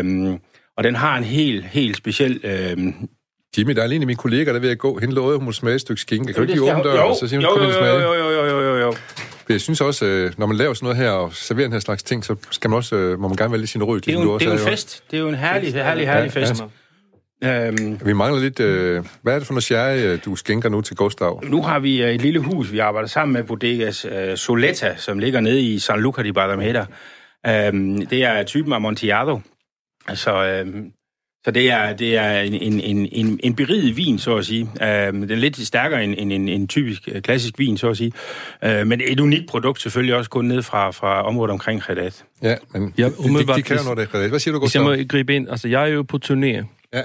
[0.00, 0.40] Um,
[0.76, 3.08] og den har en helt, helt speciel øhm,
[3.56, 4.98] Jimmy, der er lige min kollega, der er ved at gå.
[4.98, 6.32] Hende lovede, hun må smage et stykke skinke.
[6.32, 7.94] Kan jo, du ikke lige åbne døren, så siger hun, kom ind og smage?
[7.94, 8.94] Jo, jo, jo, jo, jo.
[9.48, 12.02] Jeg synes også, øh, når man laver sådan noget her og serverer den her slags
[12.02, 14.00] ting, så skal man også, øh, må man gerne være lidt sin rød.
[14.00, 15.02] Det er jo en, det er en fest.
[15.10, 16.62] Det er jo en herlig, herlig, herlig ja, fest.
[17.42, 17.66] Ja.
[17.66, 18.60] Øhm, vi mangler lidt...
[18.60, 21.42] Øh, hvad er det for noget sherry, øh, du skænker nu til Gustav?
[21.44, 25.40] Nu har vi et lille hus, vi arbejder sammen med Bodegas øh, Soletta, som ligger
[25.40, 26.86] nede i San Luca de Barrameda.
[27.46, 29.40] Øhm, det er typen af Montiado.
[29.40, 30.92] Så altså, øhm,
[31.44, 34.62] så det er, det er en, en, en, en beriget vin, så at sige.
[34.62, 37.96] Uh, den er lidt stærkere end en, en, en typisk øh, klassisk vin, så at
[37.96, 38.12] sige.
[38.66, 42.24] Uh, men et unikt produkt, selvfølgelig også kun ned fra, fra området omkring Redat.
[42.42, 44.82] Ja, men ja, de, de, de kan jo noget af Hvad siger du, Gustav?
[44.82, 46.64] Hvis jeg må gribe ind, altså jeg er jo på turné.
[46.94, 47.02] Ja.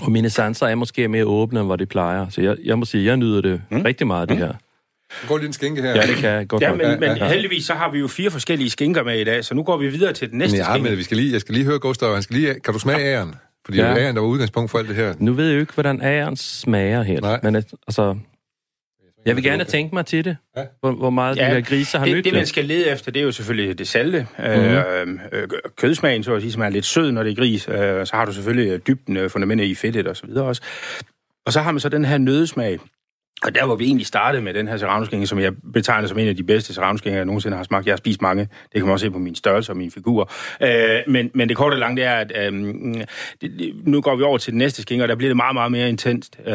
[0.00, 2.28] Og mine sanser er måske mere åbne, end hvor de plejer.
[2.28, 3.82] Så jeg, jeg må sige, jeg nyder det mm.
[3.82, 4.42] rigtig meget, det mm.
[4.42, 4.52] her.
[5.28, 5.90] Går lige en skænke her.
[5.90, 6.62] Ja, det kan jeg godt.
[6.62, 7.28] Ja, men, men ja.
[7.28, 9.88] heldigvis så har vi jo fire forskellige skænker med i dag, så nu går vi
[9.88, 10.90] videre til den næste men ja, skænke.
[10.90, 12.98] men vi skal lige, jeg skal lige høre Gustav, han skal lige, kan du smage
[12.98, 13.34] æren?
[13.64, 13.94] Fordi ja.
[13.94, 15.14] det er der var udgangspunkt for alt det her.
[15.18, 17.20] Nu ved jeg jo ikke, hvordan æren smager helt.
[17.20, 17.40] Nej.
[17.42, 18.16] Men altså,
[19.26, 20.64] jeg vil gerne tænke mig til det, ja.
[20.80, 22.34] hvor, hvor meget ja, de her griser har det, nyt det.
[22.34, 24.26] man skal lede efter, det er jo selvfølgelig det salte.
[24.38, 25.20] Mm-hmm.
[25.32, 27.68] Øh, kødsmagen, så at sige, som er lidt sød, når det er gris.
[27.68, 30.62] Øh, så har du selvfølgelig dybden, øh, fundamentet i fedtet og så videre også.
[31.46, 32.78] Og så har man så den her nødesmag,
[33.42, 36.28] og der hvor vi egentlig startede med den her serrano som jeg betegner som en
[36.28, 37.86] af de bedste serrano jeg nogensinde har smagt.
[37.86, 38.40] Jeg har spist mange.
[38.42, 40.30] Det kan man også se på min størrelse og min figur.
[40.60, 42.52] Øh, men, men det korte og lange, det er, at øh,
[43.40, 45.54] det, det, nu går vi over til den næste skinke, og der bliver det meget,
[45.54, 46.38] meget mere intenst.
[46.46, 46.54] Øh,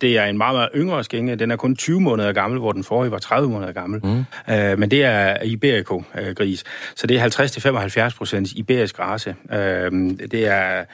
[0.00, 1.36] det er en meget, meget yngre skinke.
[1.36, 4.00] Den er kun 20 måneder gammel, hvor den forrige var 30 måneder gammel.
[4.04, 4.24] Mm.
[4.54, 6.64] Øh, men det er Iberico-gris.
[6.96, 9.34] Så det er 50-75 procent iberisk race.
[9.52, 9.92] Øh,
[10.30, 10.84] det er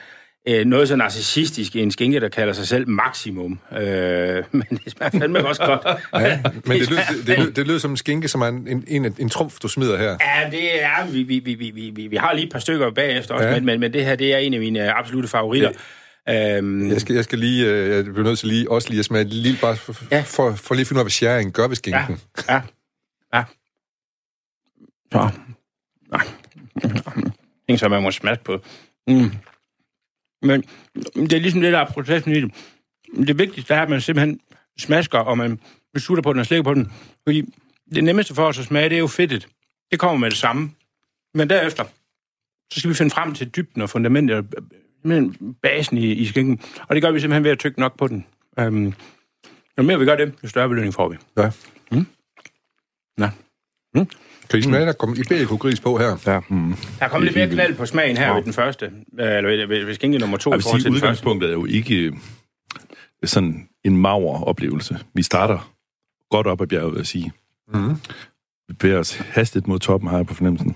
[0.47, 3.59] øh, noget så narcissistisk i en skinke, der kalder sig selv Maximum.
[3.71, 3.79] Øh,
[4.51, 5.99] men det smager fandme også godt.
[6.13, 9.05] ja, men det, lyder, det, det, det lyder som en skinke, som er en, en,
[9.05, 10.17] en, en trumf, du smider her.
[10.21, 11.11] Ja, det er...
[11.11, 13.53] Vi, vi, vi, vi, vi, vi har lige et par stykker bagefter også, ja.
[13.53, 15.71] men, men, men det her, det er en af mine absolute favoritter.
[16.27, 16.57] Ja.
[16.57, 19.05] Øhm, jeg, skal, jeg skal lige, øh, jeg bliver nødt til lige, også lige at
[19.05, 20.23] smage lige, bare for, ja.
[20.25, 22.19] for, for lige at finde ud af, hvad sharing gør ved skinken.
[22.49, 22.61] Ja, ja.
[23.33, 23.43] ja.
[25.11, 25.29] Så.
[26.11, 26.25] Nej.
[27.67, 28.59] Ting, som man må smage på.
[29.07, 29.31] Mm.
[30.43, 30.63] Men
[31.15, 32.51] det er ligesom det, der er processen i det.
[33.27, 34.39] Det vigtigste er, at man simpelthen
[34.79, 35.59] smasker, og man
[35.93, 36.91] beslutter på den og slikker på den.
[37.23, 37.53] Fordi
[37.93, 39.47] det nemmeste for os at smage, det er jo fedtet.
[39.91, 40.71] Det kommer med det samme.
[41.33, 41.83] Men derefter,
[42.71, 44.55] så skal vi finde frem til dybden og fundamentet,
[45.03, 46.61] men basen i, i skinken.
[46.87, 48.25] Og det gør vi simpelthen ved at tykke nok på den.
[48.61, 48.93] Um,
[49.77, 51.17] jo mere vi gør det, jo større belønning får vi.
[51.37, 51.51] Ja.
[51.91, 52.05] Mm.
[53.19, 53.29] Ja.
[53.95, 54.07] Mm.
[54.49, 56.17] Kan I smage, der kommer iberico-gris på her?
[56.25, 56.39] Ja.
[56.49, 56.75] Mm.
[56.99, 58.35] Der kommer lidt mere knald på smagen her ja.
[58.35, 58.91] ved den første.
[59.19, 60.51] Eller ved, ved, ved skinke nummer to.
[60.51, 62.13] Jeg vil sige, udgangspunktet er jo ikke
[63.23, 64.99] sådan en maver oplevelse.
[65.13, 65.73] Vi starter
[66.29, 67.31] godt op ad bjerget, vil jeg sige.
[67.73, 67.95] Mm.
[68.67, 70.75] Vi bevæger os hastigt mod toppen, har jeg på fornemmelsen.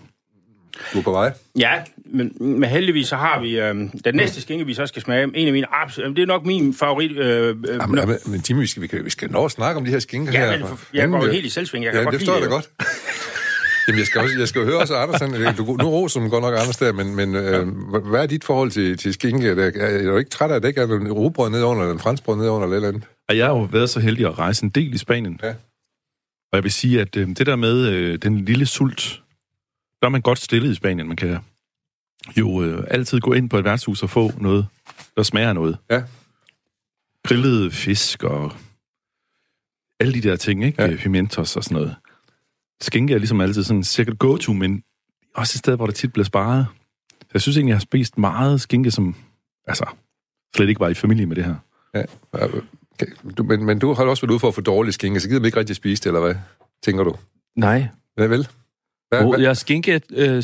[0.94, 1.34] Du er på vej?
[1.60, 1.74] Ja,
[2.10, 5.24] men, men heldigvis så har vi øh, den næste skinke, vi så skal smage.
[5.36, 6.16] En af mine absolut...
[6.16, 7.12] Det er nok min favorit.
[7.12, 9.52] Øh, øh, ja, men, men, men Jimmy, vi skal, vi, kan, vi skal nå at
[9.52, 10.58] snakke om de her skinker ja, her.
[10.58, 11.86] Men, jeg går jo helt i selvsving.
[11.86, 12.70] Jeg kan ja, godt det forstår jeg da godt.
[13.88, 16.54] Jamen, jeg skal, også, jeg skal høre også Anders, du, nu roser du godt nok
[16.54, 17.68] Anders der, men, men øh,
[18.10, 19.50] hvad er dit forhold til, til skinke?
[19.50, 21.94] Er, er du ikke træt af, at det ikke er en robrød ned under, eller
[21.94, 23.04] en franskbrød ned under, eller eller andet?
[23.30, 25.40] Jeg har jo været så heldig at rejse en del i Spanien.
[25.44, 25.50] Ja.
[26.52, 29.22] Og jeg vil sige, at øh, det der med øh, den lille sult,
[30.02, 31.08] der er man godt stillet i Spanien.
[31.08, 31.38] Man kan
[32.38, 34.68] jo øh, altid gå ind på et værtshus og få noget,
[35.18, 35.78] der smager noget.
[35.90, 36.04] Ja.
[37.24, 38.52] Grillede fisk og
[40.00, 40.84] alle de der ting, ikke?
[40.84, 40.96] Ja.
[40.96, 41.96] Pimentos og sådan noget.
[42.82, 44.84] Skinke er ligesom altid sådan sikkert go-to, men
[45.36, 46.66] også et sted, hvor der tit bliver sparet.
[47.12, 49.16] Så jeg synes egentlig, jeg har spist meget skinke, som
[49.68, 49.86] altså
[50.56, 51.56] slet ikke var i familie med det her.
[51.94, 52.04] Ja.
[52.32, 52.62] Okay.
[53.38, 55.40] Du, men, men du har også været ude for at få dårlig skinke, så gider
[55.40, 56.36] man ikke rigtig spise det, eller hvad?
[56.84, 57.16] Tænker du?
[57.56, 57.88] Nej.
[58.16, 58.48] Hvad vel?
[59.10, 59.40] Hvad, oh, hvad?
[59.40, 60.44] Jeg skinke øh,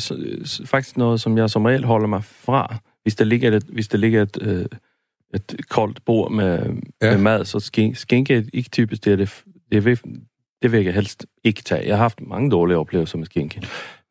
[0.66, 2.76] faktisk noget, som jeg som regel holder mig fra.
[3.02, 4.66] Hvis der ligger et, hvis der ligger et, øh,
[5.34, 6.58] et koldt bord med,
[7.02, 7.10] ja.
[7.10, 9.30] med mad, så skinke, skinke er ikke typisk det, det,
[9.72, 9.98] det, vil,
[10.62, 11.86] det vil jeg helst ikke tage.
[11.86, 13.62] Jeg har haft mange dårlige oplevelser med skinke.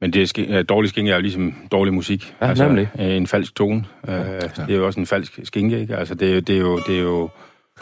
[0.01, 2.35] Men det er sk- dårlig skinke er jo ligesom dårlig musik.
[2.41, 2.89] Ja, altså, nemlig.
[2.99, 3.85] En falsk tone.
[4.07, 4.39] Ja, ja.
[4.39, 5.97] Det er jo også en falsk skinke, ikke?
[5.97, 6.39] Altså, det er jo...
[6.39, 7.29] Det er jo, det er jo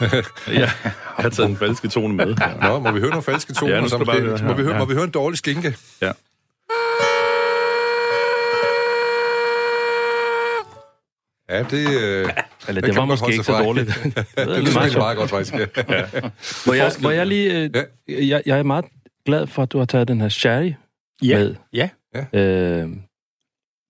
[0.00, 0.70] ja, jeg
[1.16, 2.26] har taget en falske tone med.
[2.26, 2.68] Ja.
[2.68, 3.74] Nå, må vi høre nogle falske toner?
[3.74, 4.78] Ja, som, bare må, vi høre, ja.
[4.78, 5.76] må vi høre en dårlig skinke?
[6.02, 6.12] Ja.
[11.50, 12.02] Ja, det...
[12.02, 12.28] Øh,
[12.68, 13.86] Eller det, det var måske ikke så dårligt.
[13.86, 15.54] det, det er meget, meget godt, faktisk.
[15.54, 15.58] Ja.
[15.88, 16.20] ja.
[16.66, 17.60] Må, jeg, må jeg lige...
[17.60, 17.82] Øh, ja.
[18.08, 18.84] jeg, jeg er meget
[19.26, 20.72] glad for, at du har taget den her sherry
[21.22, 21.38] ja.
[21.38, 21.54] med.
[21.72, 21.88] Ja.
[22.32, 22.88] Øh,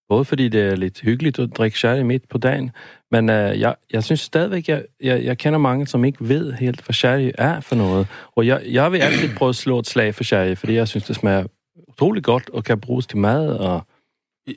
[0.09, 2.71] både fordi det er lidt hyggeligt at drikke sherry midt på dagen,
[3.11, 6.81] men øh, jeg, jeg synes stadigvæk, jeg, jeg, jeg kender mange, som ikke ved helt,
[6.81, 8.07] hvad sherry er for noget.
[8.37, 11.05] Og jeg, jeg vil altid prøve at slå et slag for sherry, fordi jeg synes,
[11.05, 11.45] det smager
[11.89, 13.87] utrolig godt og kan bruges til mad og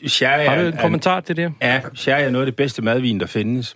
[0.08, 1.54] Sherry Har du en kommentar til det?
[1.62, 3.76] Ja, sherry er noget af det bedste madvin, der findes.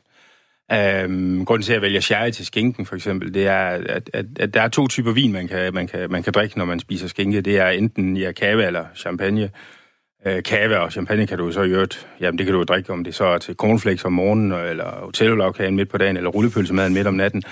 [0.71, 4.25] Øhm, grunden til, at jeg vælger sherry til skinken, for eksempel, det er, at, at,
[4.39, 6.79] at der er to typer vin, man kan, man, kan, man kan drikke, når man
[6.79, 7.41] spiser skinke.
[7.41, 9.49] Det er enten ja, kave eller champagne.
[10.25, 12.93] Øh, kave og champagne kan du så i øvrigt, jamen det kan du jo drikke,
[12.93, 16.93] om det så er til cornflakes om morgenen, eller hotellavkagen midt på dagen, eller rullepølsemaden
[16.93, 17.43] midt om natten.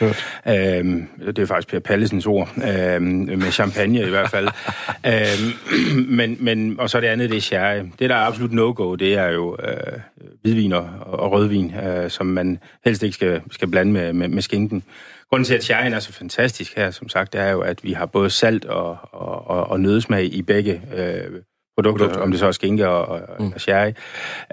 [0.47, 3.03] Øhm, det er faktisk Per Pallesens ord, øhm,
[3.37, 4.47] med champagne i hvert fald.
[5.11, 7.83] øhm, men, men, og så det andet, det er sherry.
[7.99, 9.99] Det, der er absolut no-go, det er jo øh,
[10.41, 14.41] hvidvin og, og rødvin, øh, som man helst ikke skal, skal blande med, med, med
[14.41, 14.83] skinken.
[15.29, 17.93] Grunden til, at sherryen er så fantastisk her, som sagt, det er jo, at vi
[17.93, 21.41] har både salt og, og, og, og nødsmag i begge øh,
[21.77, 23.51] produkter, produkter, om det så er skinke og, og, mm.
[23.55, 23.91] og sherry.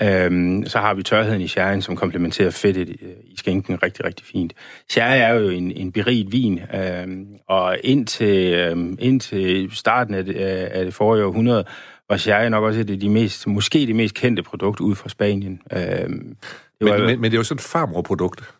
[0.03, 2.93] Øhm, så har vi tørheden i sherryen, som komplementerer fedtet i,
[3.25, 4.53] i skinken rigtig, rigtig fint.
[4.91, 10.35] Sherry er jo en, en beriget vin, øhm, og indtil, øhm, indtil starten af det,
[10.35, 11.65] af det forrige århundrede,
[12.11, 15.09] var sherry nok også et af de mest, måske det mest kendte produkt ud fra
[15.09, 15.61] Spanien.
[15.73, 16.37] Øhm,
[16.81, 18.55] det var, men, men, men det er jo sådan et farmorprodukt.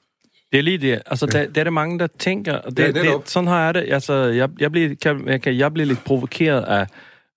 [0.53, 1.03] Det er lige det.
[1.07, 3.75] Altså, der, der er det mange, der tænker, og det, ja, det, sådan har jeg
[3.75, 3.85] det.
[3.89, 6.87] Altså, jeg, jeg, bliver, kan, jeg, kan, jeg bliver lidt provokeret af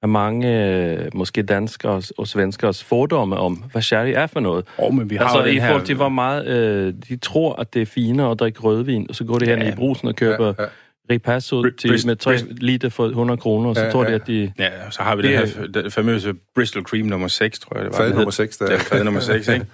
[0.01, 4.65] af mange, øh, måske danskere og svenskers fordomme om, hvad sherry er for noget.
[4.77, 7.81] Oh, men vi har altså, i forhold til, hvor meget øh, de tror, at det
[7.81, 10.45] er finere at drikke rødvin, og så går det her ja, i brusen og køber
[10.45, 10.67] ja, ja.
[11.11, 14.13] Ripasso til, Brist- med 3 Brist- liter for 100 kroner, og så ja, tror de,
[14.13, 14.51] at de...
[14.59, 17.85] Ja, så har vi det, den her den famøse Bristol Cream nummer 6, tror jeg
[17.85, 17.97] det var.
[17.97, 18.71] Fad nummer 6, der.
[18.71, 19.65] Ja, fad nummer 6, ikke?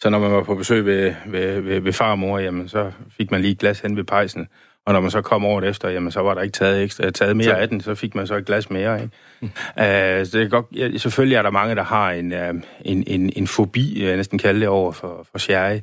[0.00, 2.92] Så når man var på besøg ved, ved, ved, ved far og mor, jamen, så
[3.16, 4.48] fik man lige et glas hen ved pejsen.
[4.86, 7.36] Og når man så kom året efter, jamen, så var der ikke taget, ekstra, taget
[7.36, 9.02] mere af den, så fik man så et glas mere.
[9.02, 9.14] Ikke?
[9.40, 9.46] Mm.
[9.46, 9.82] Uh,
[10.26, 13.32] så det er godt, ja, selvfølgelig er der mange, der har en, uh, en, en,
[13.36, 15.78] en fobi, jeg næsten kalde det, over for, for sherry.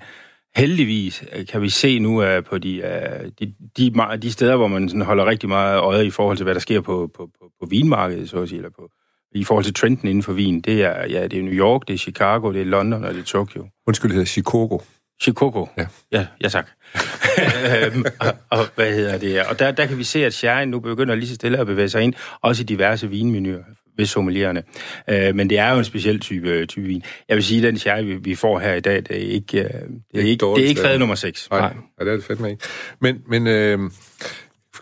[0.55, 4.67] heldigvis øh, kan vi se nu uh, på de, uh, de, de, de steder, hvor
[4.67, 7.45] man sådan holder rigtig meget øje i forhold til, hvad der sker på, på, på,
[7.61, 8.89] på vinmarkedet, så at sige, eller på,
[9.31, 10.61] i forhold til trenden inden for vin.
[10.61, 13.19] Det er, ja, det er New York, det er Chicago, det er London og det
[13.19, 13.67] er Tokyo.
[13.87, 14.77] Undskyld, det hedder Chicago.
[15.21, 15.65] Chicago?
[15.77, 15.85] Ja.
[16.11, 16.67] Ja, ja tak.
[17.39, 19.45] Øhm, og, og, hvad hedder det?
[19.45, 21.89] Og der, der kan vi se, at sherry nu begynder lige så stille at bevæge
[21.89, 23.63] sig ind, også i diverse vinmenuer
[23.97, 24.63] ved sommeliererne.
[25.09, 27.03] Øh, men det er jo en speciel type, type vin.
[27.29, 29.59] Jeg vil sige, at den sherry, vi, vi får her i dag, det er ikke,
[29.59, 29.73] øh, det
[30.13, 31.47] er ikke, det er ikke fad nummer 6.
[31.51, 31.73] Nej, Nej.
[31.99, 32.63] Ja, det er det fedt med ikke.
[33.01, 33.79] Men, men øh,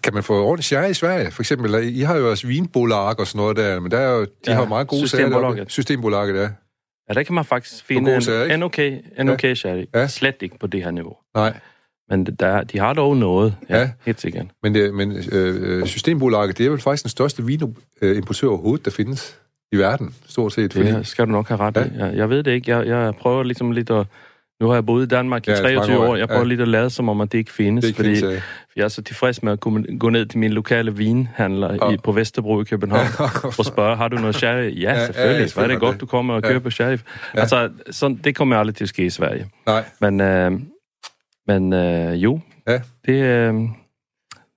[0.03, 1.31] kan man få ordentligt sherry i Sverige?
[1.31, 4.21] For eksempel, I har jo også vinbolag og sådan noget der, men der er jo,
[4.21, 5.65] de ja, har jo meget gode sager.
[5.67, 6.47] Systembolaget, ja.
[7.09, 9.55] Ja, der kan man faktisk finde en, en okay, en okay ja.
[9.55, 9.85] sherry.
[9.95, 10.07] Ja.
[10.07, 11.15] Slet ikke på det her niveau.
[11.35, 11.53] Nej.
[12.09, 13.91] Men der, de har dog noget, ja, ja.
[14.05, 14.45] helt sikkert.
[14.63, 19.39] Men, det, men øh, Systembolaget, det er vel faktisk den største vinimportør overhovedet, der findes
[19.71, 20.73] i verden, stort set.
[20.73, 20.87] Fordi...
[20.91, 22.05] Det skal du nok have ret ja.
[22.05, 22.77] Jeg, jeg ved det ikke.
[22.77, 24.07] Jeg, jeg prøver ligesom lidt at...
[24.61, 26.15] Nu har jeg boet i Danmark i ja, 23 år.
[26.15, 26.47] Jeg prøver ja.
[26.47, 27.83] lidt at lade som om, at det ikke findes.
[27.83, 28.41] Det ikke fordi findes, ja.
[28.75, 31.93] jeg er så tilfreds med at kunne gå ned til min lokale vinhandler oh.
[31.93, 33.07] i, på Vesterbro i København
[33.59, 34.81] og spørge, har du noget sherry?
[34.81, 35.55] Ja, selvfølgelig.
[35.55, 36.69] Ja, ja, er det godt, du kommer og køber ja.
[36.69, 36.97] sherry.
[37.35, 37.39] Ja.
[37.39, 39.49] Altså, sådan, det kommer aldrig til at ske i Sverige.
[39.65, 39.83] Nej.
[40.01, 40.51] Men, øh,
[41.47, 42.79] men øh, jo, ja.
[43.05, 43.23] det...
[43.23, 43.53] Øh,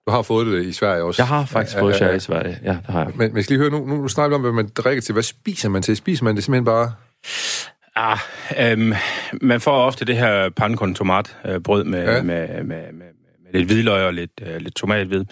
[0.06, 1.22] du har fået det i Sverige også.
[1.22, 2.14] Jeg har faktisk ja, fået ja, ja.
[2.14, 3.08] i Sverige, ja, det har jeg.
[3.08, 5.12] Men, men jeg skal lige høre, nu, nu snakker vi om, hvad man drikker til.
[5.12, 5.96] Hvad spiser man til?
[5.96, 6.92] Spiser man det simpelthen bare...
[7.96, 8.18] Ah,
[8.60, 8.92] øhm,
[9.42, 12.22] man får ofte det her pankon tomat øh, brød med, ja.
[12.22, 13.06] med, med, med,
[13.52, 15.24] lidt hvidløg og lidt, uh, lidt tomathvid.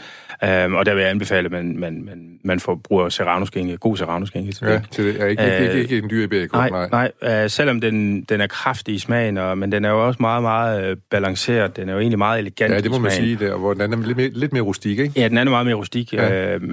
[0.42, 3.96] Um, og der vil jeg anbefale, at man, man, man, man får bruger serranoskænke, god
[3.96, 4.72] serranoskænke til det.
[4.72, 5.22] Ja, til det.
[5.22, 6.70] Er ikke, uh, ikke, ikke en dyr iberico, nej.
[6.70, 10.06] Nej, nej uh, selvom den, den er kraftig i smagen, og, men den er jo
[10.06, 11.76] også meget, meget uh, balanceret.
[11.76, 14.06] Den er jo egentlig meget elegant Ja, det må man sige, der, hvor den er
[14.06, 15.20] lidt mere, lidt mere rustik, ikke?
[15.20, 16.12] Ja, den er meget mere rustik.
[16.12, 16.56] Ja.
[16.56, 16.70] Uh, uh,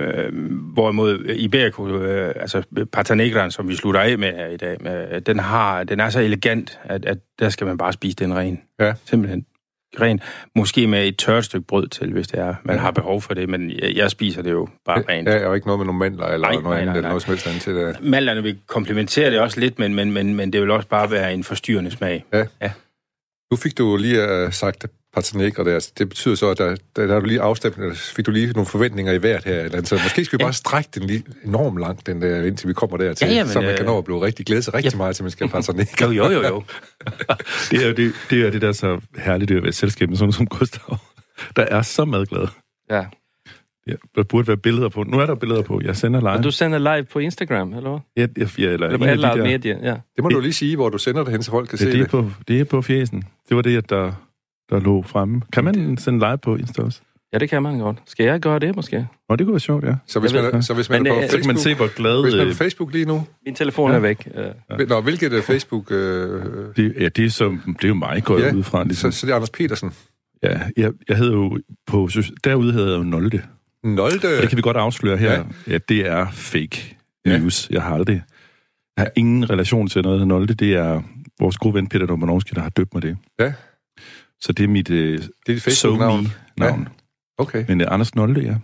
[0.73, 5.19] hvorimod iberico, uh, altså Pata Negra, som vi slutter af med her i dag, uh,
[5.25, 8.61] den, har, den er så elegant, at, at der skal man bare spise den ren.
[8.79, 8.93] Ja.
[9.05, 9.45] Simpelthen
[10.01, 10.19] ren.
[10.55, 12.81] Måske med et tørt stykke brød til, hvis det er, man ja.
[12.81, 15.29] har behov for det, men jeg, jeg spiser det jo bare rent.
[15.29, 17.23] Ja, og ikke noget med nogle mandler eller nej, noget nej, andet, nej, eller noget
[17.23, 17.97] som helst andet til det.
[18.01, 21.33] Mandlerne vil komplementere det også lidt, men, men, men, men det vil også bare være
[21.33, 22.25] en forstyrrende smag.
[22.33, 22.45] Ja.
[22.61, 22.71] ja.
[23.51, 25.89] Nu fik du lige uh, sagt Paternegra der.
[25.97, 28.65] Det betyder så, at der, der, der har du lige afstemt, fik du lige nogle
[28.65, 29.61] forventninger i hvert her.
[29.61, 30.45] Eller så måske skal vi ja.
[30.45, 33.61] bare strække den lige enormt langt, den der, indtil vi kommer dertil, ja, jamen, så
[33.61, 33.77] man øh...
[33.77, 34.97] kan nå at blive rigtig glæde sig rigtig ja.
[34.97, 36.05] meget, til man skal Paternegra.
[36.05, 36.63] jo, jo, jo, jo.
[37.71, 40.09] det, er jo det, det er det, der er så herligt ved at være selskab
[40.09, 40.97] med sådan som Gustav.
[41.55, 42.47] Der er så madglad.
[42.91, 43.05] Ja.
[43.87, 45.03] Ja, der burde være billeder på.
[45.03, 45.81] Nu er der billeder på.
[45.83, 46.29] Jeg sender live.
[46.29, 47.99] Og du sender live på Instagram, eller hvad?
[48.17, 49.95] Ja, ja, ja eller, eller på alle de medier, ja.
[50.15, 51.91] Det må du lige sige, hvor du sender det hen, så folk kan ja, se
[51.91, 52.01] det.
[52.01, 53.23] Er på, det er på fjesen.
[53.49, 54.11] Det var det, der
[54.69, 55.41] der lå fremme.
[55.53, 57.01] Kan man sende live på Insta også?
[57.33, 57.97] Ja, det kan man godt.
[58.05, 59.07] Skal jeg gøre det, måske?
[59.29, 59.95] Nå, det kunne være sjovt, ja.
[60.07, 61.31] Så hvis, man, så hvis man Men, er på Facebook...
[61.31, 62.23] Så kan man se, hvor glad...
[62.23, 63.23] Hvis man er på Facebook lige nu...
[63.45, 63.95] Min telefon ja.
[63.95, 64.27] er væk.
[64.69, 64.85] Ja.
[64.85, 65.91] Nå, hvilket er Facebook...
[65.91, 66.43] Øh...
[66.75, 68.83] Det, ja, det er, så, det er jo mig gået ja, ud fra.
[68.83, 69.11] Ligesom.
[69.11, 69.91] Så, så det er Anders Petersen?
[70.43, 71.59] Ja, jeg, jeg hedder jo...
[71.87, 72.09] På,
[72.43, 73.41] derude hedder jeg jo Nolde.
[73.83, 74.15] Nolde?
[74.15, 75.33] Og det kan vi godt afsløre her.
[75.33, 77.69] Ja, ja det er fake news.
[77.69, 77.75] Ja.
[77.75, 78.21] Jeg har aldrig...
[78.97, 80.53] Jeg har ingen relation til noget Nolde.
[80.53, 81.01] Det er
[81.39, 83.17] vores gode ven Peter Domanovski, der har døbt mig det.
[83.39, 83.53] Ja.
[84.41, 86.27] Så det er mit uh, det er dit Facebook-navn.
[86.57, 86.85] navn Ja.
[87.37, 87.65] Okay.
[87.67, 88.55] Men uh, Anders Nolde, ja.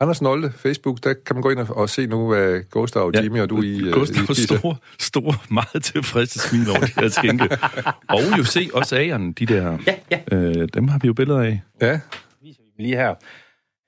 [0.00, 3.40] Anders Nolde, Facebook, der kan man gå ind og se nu, hvad Gustav, ja, Jimmy
[3.40, 7.48] og du i, uh, Gustav I store, store, meget tilfredse smil over de her skænke.
[8.14, 10.36] og jo se også agerne, de der, ja, ja.
[10.36, 11.62] Øh, dem har vi jo billeder af.
[11.80, 12.00] Ja.
[12.42, 13.14] Viser vi lige her.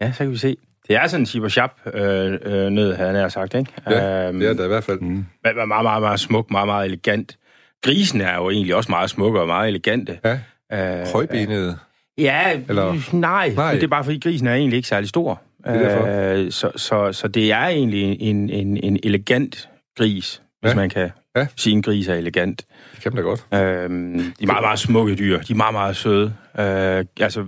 [0.01, 0.57] Ja, så kan vi se.
[0.89, 3.73] Det er sådan en chip chap øh, øh, nød, han har sagt, ikke?
[3.91, 5.01] Ja, um, det er det i hvert fald.
[5.01, 5.27] Mm.
[5.45, 7.39] Meget, meget, meget, meget smuk, meget, meget elegant.
[7.83, 10.19] Grisen er jo egentlig også meget smukke og meget elegante.
[10.25, 10.39] Ja.
[10.73, 11.79] Øh, Højbenet?
[12.19, 13.17] Ja, Eller?
[13.17, 13.75] nej, nej.
[13.75, 15.43] det er bare fordi grisen er egentlig ikke særlig stor.
[15.65, 20.71] Det er øh, så, så, så det er egentlig en, en, en elegant gris, hvis
[20.71, 20.77] ja.
[20.77, 21.47] man kan ja.
[21.57, 22.67] sige, en gris er elegant.
[22.95, 23.47] Det kan man da godt.
[23.55, 25.41] Øh, de er meget, meget smukke dyr.
[25.41, 26.35] De er meget, meget søde.
[26.59, 27.47] Øh, altså,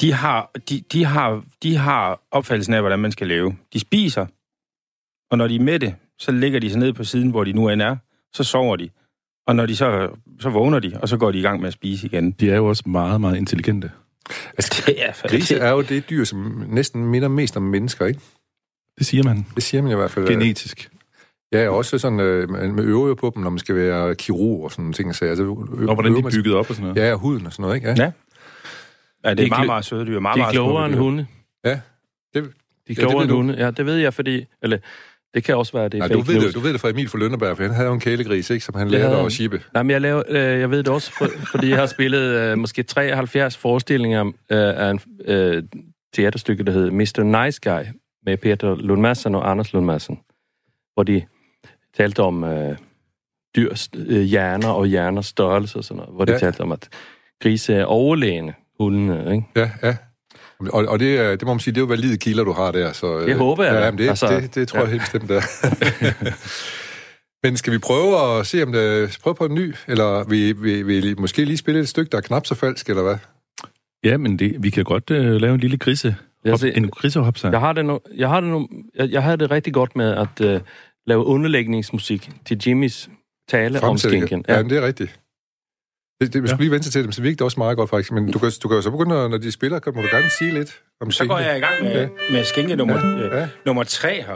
[0.00, 3.56] de har, de, de, har, de har opfattelsen af, hvordan man skal leve.
[3.72, 4.26] De spiser,
[5.30, 7.52] og når de er med det, så ligger de sig ned på siden, hvor de
[7.52, 7.96] nu end er.
[8.32, 8.88] Så sover de.
[9.48, 10.08] Og når de så,
[10.40, 12.30] så vågner de, og så går de i gang med at spise igen.
[12.30, 13.90] De er jo også meget, meget intelligente.
[14.58, 18.20] Altså, det er, grise er jo det dyr, som næsten minder mest om mennesker, ikke?
[18.98, 19.46] Det siger man.
[19.54, 20.26] Det siger man i hvert fald.
[20.26, 20.90] Genetisk.
[21.52, 24.92] Ja, også sådan øh, med øver på dem, når man skal være kirurg og sådan
[24.92, 25.14] ting.
[25.14, 25.48] Så, altså, ø-
[25.88, 27.08] og hvordan de er bygget op og sådan noget.
[27.08, 27.88] Ja, huden og sådan noget, ikke?
[27.88, 27.94] Ja.
[27.98, 28.10] ja.
[29.24, 30.20] ja det er meget, meget søde dyr.
[30.20, 31.26] Meget, de er klogere end hunde.
[31.64, 31.80] Ja.
[32.34, 32.50] Det,
[32.88, 33.54] de er klogere end hunde.
[33.58, 34.44] Ja, det ved jeg, fordi...
[34.62, 34.78] Eller,
[35.38, 36.44] det kan også være, det er Nej, fake du ved news.
[36.44, 38.64] Det, du ved det fra Emil fra Lønneberg, for han havde jo en kælegris, ikke,
[38.64, 39.62] som han lærte at shippe.
[39.74, 42.58] Nej, men jeg, laver, øh, jeg ved det også, for, fordi jeg har spillet øh,
[42.58, 45.62] måske 73 forestillinger øh, af en øh,
[46.14, 47.44] teaterstykke, der hedder Mr.
[47.44, 47.84] Nice Guy,
[48.26, 50.18] med Peter Lund Madsen og Anders Lund Madsen,
[50.94, 51.22] hvor de
[51.96, 52.76] talte om øh,
[53.56, 56.38] dyrs øh, hjerner og hjerners størrelse og sådan noget, hvor de ja.
[56.38, 56.88] talte om, at
[57.42, 59.46] grise er overlægende, hundene, ikke?
[59.56, 59.96] Ja, ja.
[60.60, 62.72] Og, og det, er- det må man sige, det er jo valide kilder, du har
[62.72, 62.92] der.
[62.92, 64.82] Så, Det håber jeg Ja, jamen, det, Altså, altså, det, det tror ja.
[64.84, 65.40] jeg helt bestemt, der.
[67.42, 69.74] Men skal vi prøve at se, om det prøve på en ny?
[69.88, 73.02] Eller vi, vi, vi måske lige spille et stykke, der er knap så falsk, eller
[73.02, 73.16] hvad?
[74.04, 76.16] Ja, men det, vi kan godt øh, lave en lille grise.
[76.48, 77.52] Hop, ser- en grisehopsang.
[77.52, 80.14] Jeg har det, nu, jeg har det, nu, jeg, jeg har det rigtig godt med
[80.40, 80.60] at uh,
[81.06, 83.08] lave underlægningsmusik til Jimmys
[83.48, 84.44] tale om skinken.
[84.48, 85.20] Ja, men det er rigtigt.
[86.20, 88.12] Det, det, vi skulle lige vente til dem, så virkede det også meget godt, faktisk.
[88.12, 90.08] Men du kan, du kan jo så begynde, at- når de spiller, kan, må du
[90.16, 93.34] gerne sige lidt om Så går jeg i gang med, med skænke nummer, Ja, ja,
[93.36, 93.40] ja.
[93.40, 93.48] ja.
[93.66, 94.34] nummer tre her.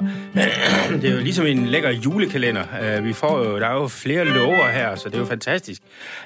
[1.03, 2.62] Det er jo ligesom en lækker julekalender.
[2.83, 5.83] Øh, Vi får jo, der er jo flere lover her, så det er jo fantastisk.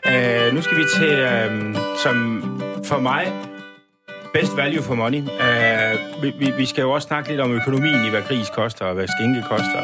[0.06, 2.42] Øh, Nu skal vi til, øh, som
[2.84, 3.32] for mig,
[4.34, 5.18] best value for money.
[5.20, 8.84] Uh, vi, vi, vi skal jo også snakke lidt om økonomien i, hvad gris koster
[8.84, 9.80] og hvad skinke koster.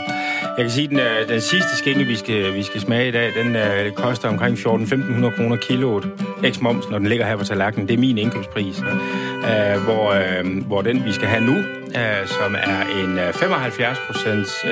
[0.56, 3.10] Jeg kan sige, at den, øh, den sidste skinke, vi skal, vi skal smage i
[3.10, 6.04] dag, den uh, koster omkring 14-1500 kroner kiloet.
[6.44, 7.88] Ex moms, når den ligger her på tallerkenen.
[7.88, 8.78] Det er min indkøbspris.
[8.78, 13.98] Uh, hvor, uh, hvor den, vi skal have nu, uh, som er en uh, 75
[14.06, 14.70] procent uh,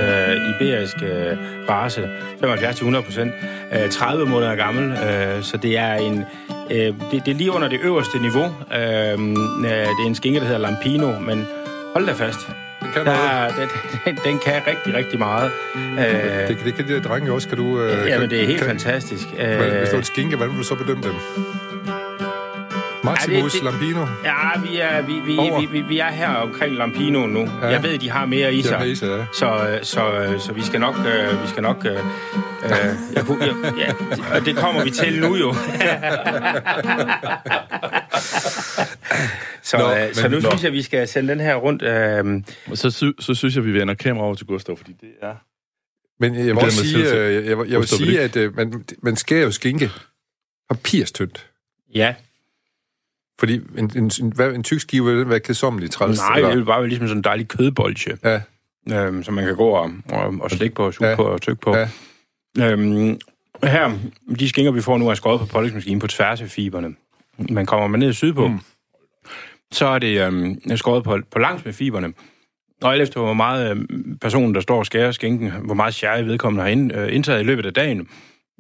[0.51, 2.09] iberisk uh, race,
[2.44, 3.33] 75-100 procent,
[3.73, 4.92] uh, 30 måneder gammel.
[4.92, 6.25] Uh, så det er en
[6.70, 8.44] det, det er lige under det øverste niveau.
[8.73, 9.18] Øh,
[9.62, 11.46] det er en skinke, der hedder Lampino, men
[11.94, 12.38] hold da fast.
[12.83, 13.31] Det kan Der, noget.
[13.31, 13.68] er- den,
[14.05, 15.50] den, den kan rigtig, rigtig meget.
[15.98, 17.48] Øh, Det, det kan de der drenge også.
[17.48, 17.81] Kan du...
[17.81, 19.26] Øh, jamen, kan, det er helt kan, fantastisk.
[19.37, 21.12] Hvad, hvis det Øh, en skinke, hvordan vil du så bedømme dem?
[23.05, 24.07] Maximus, Ja, det- det- Lampino?
[24.24, 25.61] ja, vi er, vi, vi, Over.
[25.61, 27.48] vi, vi, vi er her omkring Lampino nu.
[27.62, 27.68] Ja.
[27.68, 29.07] Jeg ved, de har mere i Det er sig.
[29.09, 29.24] Ja.
[29.33, 30.94] Så, så, øh, så vi skal nok...
[30.98, 31.98] Øh, vi skal nok øh, øh,
[33.12, 33.92] jeg kunne, jeg, ja,
[34.38, 35.55] og det kommer vi til nu jo.
[39.71, 40.51] så, Nå, øh, så men- nu nå.
[40.51, 41.83] synes jeg, vi skal sende den her rundt.
[41.83, 45.09] Øh, Og så, sy- så synes jeg, vi vender kamera over til Gustav, fordi det
[45.23, 45.35] er...
[46.21, 48.37] Men jeg vil også mig sige, øh, jeg, jeg, jeg vil Gustav, vil sige at
[48.37, 49.91] øh, man, man skærer jo skinke
[50.69, 51.47] papirstyndt.
[51.95, 52.15] ja.
[53.39, 56.19] Fordi en, en, en, hvad, en tyk skive vil være kedsommeligt træls.
[56.19, 58.41] Nej, eller- det vil bare være ligesom sådan en dejlig kødbolche, Ja,
[59.07, 61.17] øhm, som man kan gå og, og, og stikke på, og suge Ja.
[61.17, 61.77] på og tykke på.
[61.77, 61.89] Ja.
[62.59, 63.19] Øhm,
[63.65, 63.99] her,
[64.39, 66.95] de skinker, vi får nu, er skåret på polishmaskinen på tværs af fiberne.
[67.51, 68.59] Man kommer man ned sydpå, mm.
[69.73, 72.13] Så er det øhm, skåret på, på langs med fiberne.
[72.83, 76.23] Og alt efter, hvor meget øhm, personen, der står og skærer skinken, hvor meget sherry
[76.23, 78.09] vedkommende har ind, øh, indtaget i løbet af dagen,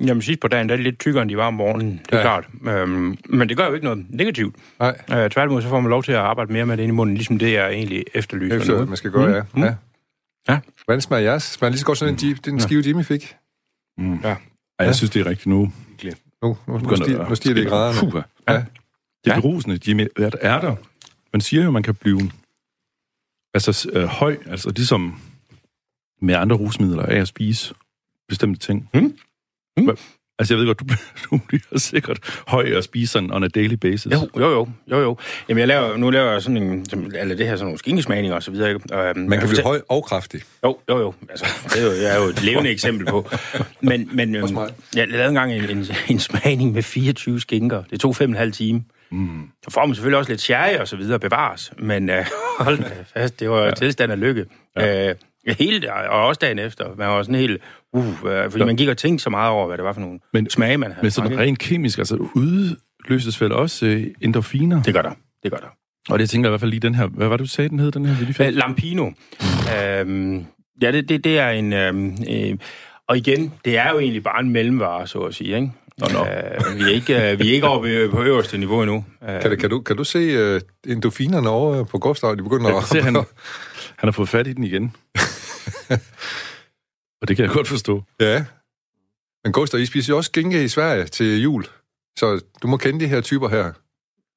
[0.04, 2.00] Jamen sidst på dagen, der er de lidt tykkere, end de var om morgenen.
[2.06, 2.22] Det er Ja.
[2.22, 2.48] klart.
[2.66, 4.54] Øhm, men det gør jo ikke noget negativt.
[4.78, 4.96] nej.
[5.12, 7.14] Øh, tværtimod, så får man lov til at arbejde mere med det inde i munden,
[7.16, 8.84] ligesom det, jeg egentlig efterlyser Efter, nu.
[8.86, 9.42] man skal gøre, ja.
[9.54, 9.62] Mm.
[9.62, 9.74] ja.
[10.48, 10.58] Ja.
[10.84, 11.42] Hvordan smager jeres?
[11.42, 13.36] Smager lige så godt sådan en, Jeep, den skive, Jimmy fik?
[13.98, 14.14] Mm.
[14.24, 14.28] Ja.
[14.78, 15.72] Ej, jeg synes, det er rigtigt nu.
[16.42, 18.24] Nu, nu, nu, stiger, nu stiger det i graderne.
[18.48, 18.52] Ja.
[18.52, 18.58] ja.
[19.24, 19.40] Det er Ja.
[19.40, 20.06] berusende, Jimmy.
[20.16, 20.76] Hvad er der?
[21.32, 22.30] Man siger jo, man kan blive
[23.54, 25.20] altså, øh, høj, altså ligesom
[26.22, 27.74] med andre rusmidler af at spise
[28.28, 28.90] bestemte ting.
[28.94, 29.14] Mm.
[29.76, 29.88] Mm.
[29.88, 30.84] Hva- Altså, jeg ved godt, du,
[31.36, 34.12] du bliver sikkert høj at spise sådan on a daily basis.
[34.12, 35.16] Jo, jo, jo, jo, jo.
[35.48, 38.36] Jamen, jeg laver, nu laver jeg sådan en, som- eller det her sådan nogle skinkesmagninger
[38.36, 38.68] og så videre.
[38.74, 38.94] ikke?
[38.94, 40.40] Og, øhm, Man kan blive høj og kraftig.
[40.64, 41.14] Jo, jo, jo.
[41.28, 43.30] Altså, det er jo, jeg er jo et levende eksempel på.
[43.80, 44.44] Men, men øhm,
[44.94, 47.82] jeg lavede engang en, en, en smagning med 24 skinker.
[47.90, 48.84] Det tog fem og en halv time.
[49.12, 49.48] Mm.
[49.64, 51.72] Så får man selvfølgelig også lidt sherry og så videre bevares.
[51.78, 52.24] Men øh,
[52.60, 53.70] hold da fast, det var ja.
[53.70, 54.46] tilstand af lykke.
[54.76, 55.08] Ja.
[55.10, 55.14] Øh,
[55.58, 56.84] hele, og også dagen efter.
[56.98, 57.62] Man var sådan helt...
[57.92, 58.14] Uh, øh,
[58.50, 58.64] fordi Ja.
[58.64, 60.92] man gik og tænkte så meget over, hvad det var for nogle Men- smage, man
[60.92, 61.02] havde.
[61.02, 64.82] Men sådan rent kemisk, altså udløses vel også øh, endorfiner?
[64.82, 65.12] Det gør der.
[65.42, 65.66] Det gør der.
[66.10, 67.06] Og det tænker jeg i hvert fald lige den her...
[67.06, 68.26] Hvad var det, du sagde, den hed, den her?
[68.32, 68.40] Fik?
[68.46, 69.10] Øh, Lampino.
[69.82, 70.44] Øhm,
[70.82, 71.72] ja, det, det, det er en...
[71.72, 72.56] Øhm, øh,
[73.08, 75.56] og igen, det er jo egentlig bare en mellemvare, så at sige.
[75.56, 75.72] Ikke?
[76.00, 76.26] Nå, nå.
[76.26, 79.04] Øh, vi, er ikke, øh, vi er ikke oppe på øverste niveau endnu.
[79.28, 82.36] Øh, Kan, det, kan, du, kan du se uh, endofinerne over på Gustav?
[82.36, 83.04] De begynder Jeg kan se, at...
[83.04, 83.14] han,
[84.00, 84.96] han har fået fat i den igen.
[87.22, 88.02] og det kan jeg godt forstå.
[88.20, 88.44] ja.
[89.44, 91.64] Men Gustav, I spiser jo også skinke i Sverige til jul.
[92.18, 93.72] Så du må kende de her typer her.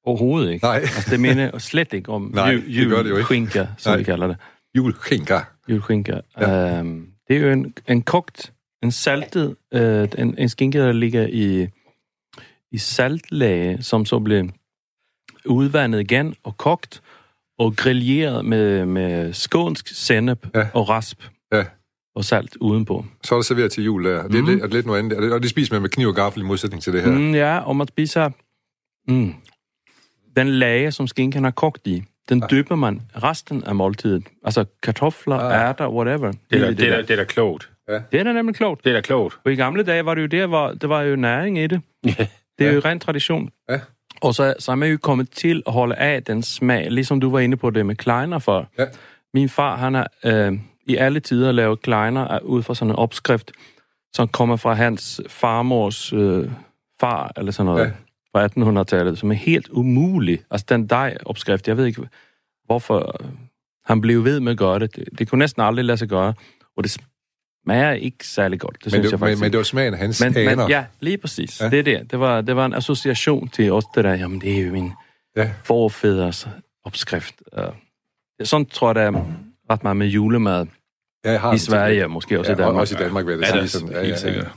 [0.06, 0.64] Overhovedet ikke.
[0.66, 3.34] Nej, Altså, det mener jeg slet ikke om Nej, jul, det gør det jo ikke.
[3.34, 3.98] julskinker, som Nej.
[3.98, 4.36] vi kalder det.
[4.76, 5.40] julskinker.
[5.68, 6.20] Julskinker.
[6.40, 6.80] Ja.
[6.80, 8.52] Um, det er jo en, en kogt,
[8.84, 11.68] en saltet, øh, en, en skinke, der ligger i,
[12.72, 14.44] i saltlage, som så bliver
[15.46, 17.02] udvandet igen og kogt
[17.58, 20.66] og grilleret med, med skånsk sennep Ja.
[20.74, 21.64] og rasp Ja.
[22.14, 23.04] og salt udenpå.
[23.24, 24.22] Så er det serveret til jul der.
[24.28, 24.50] Det er, Mhm.
[24.50, 25.12] lidt, er det lidt noget andet.
[25.16, 27.10] Og det- Og det spiser man med kniv og gaffel i modsætning til det her.
[27.10, 28.30] Mm, ja, og man spiser
[29.08, 29.34] mm,
[30.36, 32.02] den lage, som skinken har kogt i.
[32.28, 32.50] Den Ah.
[32.50, 34.26] dypper man resten af måltidet.
[34.44, 35.68] Altså kartofler, Ah.
[35.68, 36.32] ærter, whatever.
[36.32, 37.02] det, er det, er da, der.
[37.02, 37.70] det er da klogt.
[37.88, 38.84] Det er da nemlig klogt.
[38.84, 39.38] Det er da klogt.
[39.42, 41.80] For i gamle dage var det jo der, hvor der var jo næring i det.
[42.04, 42.16] Det
[42.58, 42.72] er Ja.
[42.72, 43.50] jo ren tradition.
[43.70, 43.80] Ja.
[44.20, 47.30] Og så, så er man jo kommet til at holde af den smag, ligesom du
[47.30, 48.68] var inde på det med kleiner for.
[48.78, 48.84] Ja.
[49.34, 50.52] Min far, han har øh,
[50.86, 53.52] i alle tider lavet kleiner ud fra sådan en opskrift,
[54.12, 56.50] som kommer fra hans farmors øh,
[57.00, 57.84] far, eller sådan noget.
[57.84, 57.90] Ja.
[58.38, 60.38] fra 1800-tallet, som er helt umulig.
[60.50, 62.08] Altså den dej-opskrift, jeg ved ikke,
[62.66, 63.16] hvorfor
[63.86, 64.96] han blev ved med at gøre det.
[64.96, 65.08] det.
[65.18, 66.34] Det kunne næsten aldrig lade sig gøre,
[66.76, 66.96] og det
[67.64, 68.76] smager ikke særlig godt.
[68.76, 70.56] Det men, synes det, jeg faktisk men, men det var smagen af hans men, aner.
[70.56, 71.60] men, ja, lige præcis.
[71.60, 71.70] Ja.
[71.70, 72.10] Det er det.
[72.10, 74.92] Det var, det var en association til os, det der, jamen det er jo min
[75.36, 75.50] Ja.
[75.64, 76.48] forfædres
[76.84, 77.34] opskrift.
[78.44, 79.24] Sådan tror jeg, der er
[79.70, 80.66] ret meget med julemad
[81.24, 82.80] Ja, jeg har i Sverige, og måske også Ja, i Danmark.
[82.80, 83.68] også i Danmark, vil jeg da Ja, sige.
[83.68, 84.34] Sådan, er ja, helt ja, ja.
[84.34, 84.52] sikkert.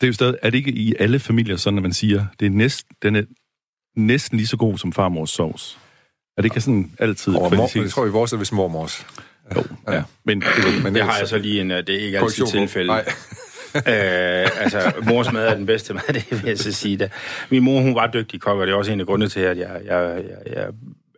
[0.00, 2.46] Det er jo stadig, er det ikke i alle familier sådan, at man siger, det
[2.46, 3.22] er næst, den er
[3.96, 5.78] næsten lige så god som farmors sovs?
[6.36, 9.06] Er det ikke sådan altid Og mor, det tror vi vores er vist mormors.
[9.56, 10.02] Jo, ja.
[10.24, 10.42] Men
[10.82, 12.86] Men Det har jeg så lige en, øh, det er ikke altid tilfælde.
[12.86, 13.04] Nej.
[13.74, 16.96] øh, altså, mors mad er den bedste mad, det vil jeg så sige.
[16.96, 17.08] Da.
[17.50, 19.58] Min mor, hun var dygtig kok, og det er også en af grundene til, at
[19.58, 20.68] jeg, jeg, jeg, jeg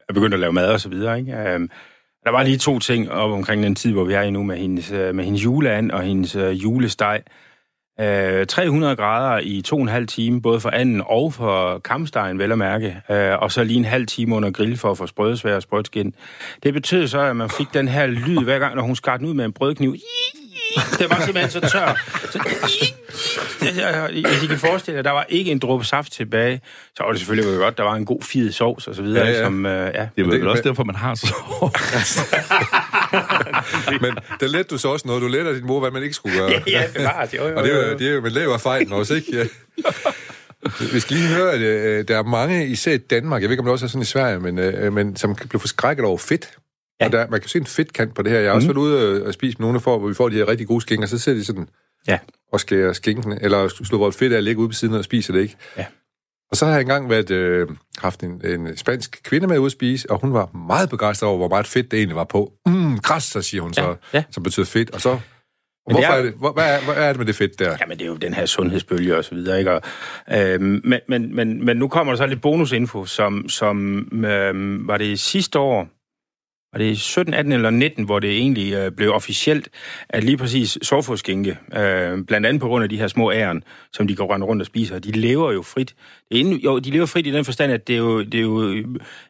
[0.09, 1.19] er begyndt at lave mad og så videre.
[1.19, 1.33] Ikke?
[1.33, 1.71] Øhm,
[2.25, 4.57] der var lige to ting op omkring den tid, hvor vi er i nu med
[4.57, 7.23] hendes, øh, med hendes juleand og hendes øh, julesteg.
[8.01, 12.39] Øh, 300 grader i to og en halv time, både for anden og for kampstegen,
[12.39, 12.97] vel at mærke.
[13.11, 16.15] Øh, og så lige en halv time under grill for at få sprødsvær og sprødskin.
[16.63, 19.27] Det betød så, at man fik den her lyd hver gang, når hun skar den
[19.27, 19.97] ud med en brødkniv.
[20.99, 21.97] Det var simpelthen så tør.
[22.31, 22.39] Så,
[24.29, 26.61] hvis I kan forestille jer, der var ikke en dråbe saft tilbage,
[26.97, 29.27] så var det selvfølgelig godt, der var en god fid sovs og så videre.
[29.27, 29.45] Ja, ja.
[29.45, 30.09] Som, øh, ja.
[30.17, 31.35] det er vel også derfor, man har så
[34.05, 35.23] Men der lærte du så også noget.
[35.23, 36.51] Du af din mor, hvad man ikke skulle gøre.
[36.67, 37.35] ja, bevares.
[37.35, 39.37] Jo, jo, Og det er jo, det er jo man laver fejlen også, ikke?
[39.37, 39.45] Ja.
[40.93, 43.61] Vi skal lige høre, at øh, der er mange, især i Danmark, jeg ved ikke,
[43.61, 46.49] om det også er sådan i Sverige, men, øh, men som blive forskrækket over fedt.
[47.01, 47.07] Ja.
[47.07, 48.39] Og der, man kan se en fedtkant på det her.
[48.41, 48.77] Jeg har også Mhm.
[48.77, 51.07] været ude og spise med nogle, for, hvor vi får de her rigtig gode skinker,
[51.09, 51.69] så ser de sådan
[52.09, 52.19] Ja.
[52.53, 55.41] og skærer skinken, eller slå vores fedt af ligge ude på siden og spiser det
[55.41, 55.57] ikke.
[55.79, 55.85] Ja.
[56.53, 59.73] Og så har jeg engang været, øh, haft en, en spansk kvinde med ude at
[59.73, 62.53] spise, og hun var meget begejstret over, hvor meget fedt det egentlig var på.
[62.67, 64.25] Mm, græs, så siger hun så, Ja, ja.
[64.31, 64.91] som betyder fedt.
[64.91, 65.21] Og så, Men
[65.87, 67.77] hvorfor det er- er det, hvor, hvad, er, hvad er det med det fedt der?
[67.81, 69.73] Jamen, det er jo den her sundhedsbølge og så videre, ikke?
[69.73, 69.83] Og,
[70.33, 74.97] øhm, men, men, men, men nu kommer der så lidt bonusinfo, som, som øhm, var
[74.99, 75.89] det sidste år,
[76.73, 79.69] og det 17, 18 eller 19, hvor det egentlig øh, blev officielt,
[80.09, 83.63] at lige præcis sovforskinke, øh, blandt andet på grund af de her små æren,
[83.93, 85.95] som de går rende rundt og spiser, de lever jo frit.
[86.29, 88.35] Det er inden, jo, de lever frit i den forstand, at det er jo, det
[88.35, 88.85] er jo øh,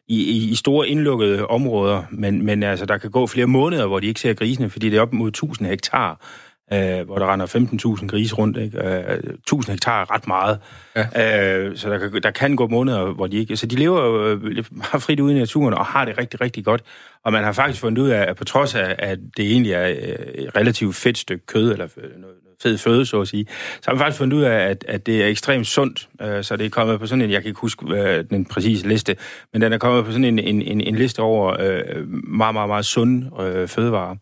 [0.07, 3.99] i, i, i store indlukkede områder, men, men altså, der kan gå flere måneder, hvor
[3.99, 6.25] de ikke ser grisene, fordi det er op mod 1000 hektar,
[6.73, 8.57] øh, hvor der render 15.000 grise rundt.
[8.57, 8.87] Ikke?
[8.87, 10.59] Øh, 1000 hektar er ret meget.
[10.95, 11.57] Ja.
[11.57, 13.57] Øh, så der kan, der kan gå måneder, hvor de ikke...
[13.57, 16.65] Så de lever jo øh, meget frit ude i naturen og har det rigtig, rigtig
[16.65, 16.83] godt.
[17.23, 19.87] Og man har faktisk fundet ud af, at på trods af, at det egentlig er
[19.87, 19.95] øh,
[20.35, 23.45] et relativt fedt stykke kød, eller noget, noget fed føde, så at sige,
[23.81, 26.09] så har man faktisk fundet ud af, at, at det er ekstremt sundt.
[26.21, 28.87] Øh, så det er kommet på sådan en, jeg kan ikke huske øh, den præcise
[28.87, 29.15] liste,
[29.53, 32.69] men den er kommet på sådan en, en, en, en liste over øh, meget, meget,
[32.69, 34.15] meget sunde øh, fødevarer.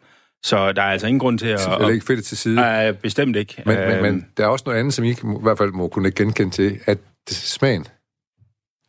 [0.44, 1.60] Så der er altså ingen grund til at...
[1.76, 2.56] Eller ikke fedt til side.
[2.56, 3.64] Nej, bestemt ikke.
[3.66, 5.88] Men, men, Øhm, men der er også noget andet, som I i hvert fald må
[5.88, 6.98] kunne genkende til, at
[7.30, 7.86] det, smagen.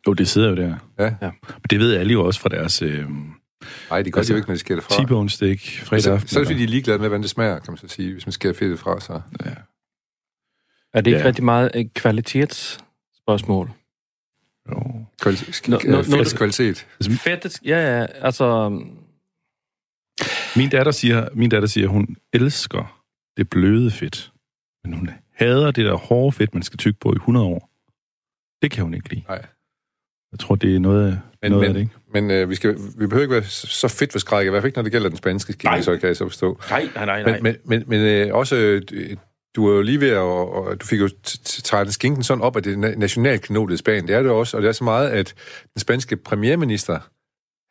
[0.07, 0.75] Jo, det sidder jo der.
[0.99, 1.09] Ja.
[1.21, 1.31] Men
[1.69, 3.05] det ved alle jo også fra deres øh,
[3.89, 5.03] Nej, de gør Altså, det jo ikke, når de skærer det fra.
[5.03, 6.27] T-bone steak fredag Så, aften.
[6.27, 8.13] så er det, fordi de er ligeglade med, hvordan det smager, kan man så sige,
[8.13, 8.99] hvis man skærer fedtet fra.
[8.99, 9.21] Så.
[10.93, 11.25] Er det ikke Ja.
[11.27, 13.69] rigtig meget et kvalitetsspørgsmål?
[14.71, 15.05] Jo.
[15.21, 16.87] Kvalitet, Nå, nå, øh, du- kvalitet.
[17.23, 18.69] Fedtet, ja, ja, altså...
[20.55, 23.01] Min datter siger, min datter siger, hun elsker
[23.37, 24.31] det bløde fedt.
[24.83, 27.69] Men hun hader det der hårde fedt, man skal tygge på i 100 år.
[28.61, 29.23] Det kan hun ikke lide.
[29.27, 29.45] Nej.
[30.31, 31.95] Jeg tror, det er noget, Men, noget men, af det, ikke?
[32.13, 34.69] men øh, vi, skal, vi behøver ikke være så fedt for skræk, i hvert fald
[34.69, 36.59] ikke, når det gælder den spanske skinke, så kan jeg så forstå.
[36.69, 37.23] Nej, nej, nej.
[37.23, 37.31] nej.
[37.31, 38.81] Men, men, men, men øh, også, øh,
[39.55, 42.41] du er jo lige ved at, og du fik jo t- t- tegnet skinken sådan
[42.41, 44.07] op, at det er na- nationalknodet i Spanien.
[44.07, 45.33] Det er det også, og det er så meget, at
[45.73, 46.99] den spanske premierminister,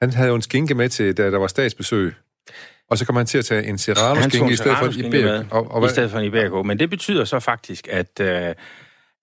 [0.04, 2.14] han havde jo en skinke med til, da der var statsbesøg.
[2.92, 5.44] Og så kom han til at tage en serrano-skinke i stedet for en iberico.
[5.50, 6.62] Og, i stedet for en Iberico.
[6.62, 8.54] Men det betyder så faktisk, at, øh,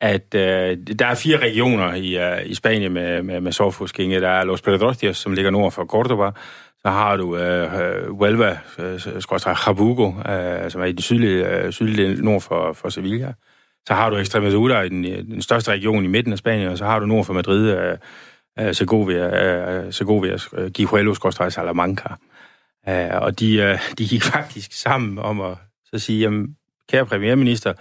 [0.02, 4.22] at øh, der er fire regioner i, øh, i Spanien med, med, med sovfuskinge.
[4.22, 6.32] Der er Los Pedrostios, som ligger nord for Cordoba.
[6.82, 9.00] Så har du øh, øh, Huelva, øh,
[9.68, 13.34] Jabugo, øh, som er i den sydlige, øh, sydlige nord for, for Sevilla.
[13.88, 16.78] Så har du Extremadura i den, i den største region i midten af Spanien, og
[16.78, 17.98] så har du nord for Madrid, øh,
[18.60, 22.10] øh, Segovia, øh, Segovia, øh, Guijuelo, skorstræk Salamanca.
[22.14, 22.18] Øh,
[23.22, 25.58] og de, øh, de gik faktisk sammen om at
[25.94, 26.56] så sige, jamen,
[26.90, 27.74] kære premierminister,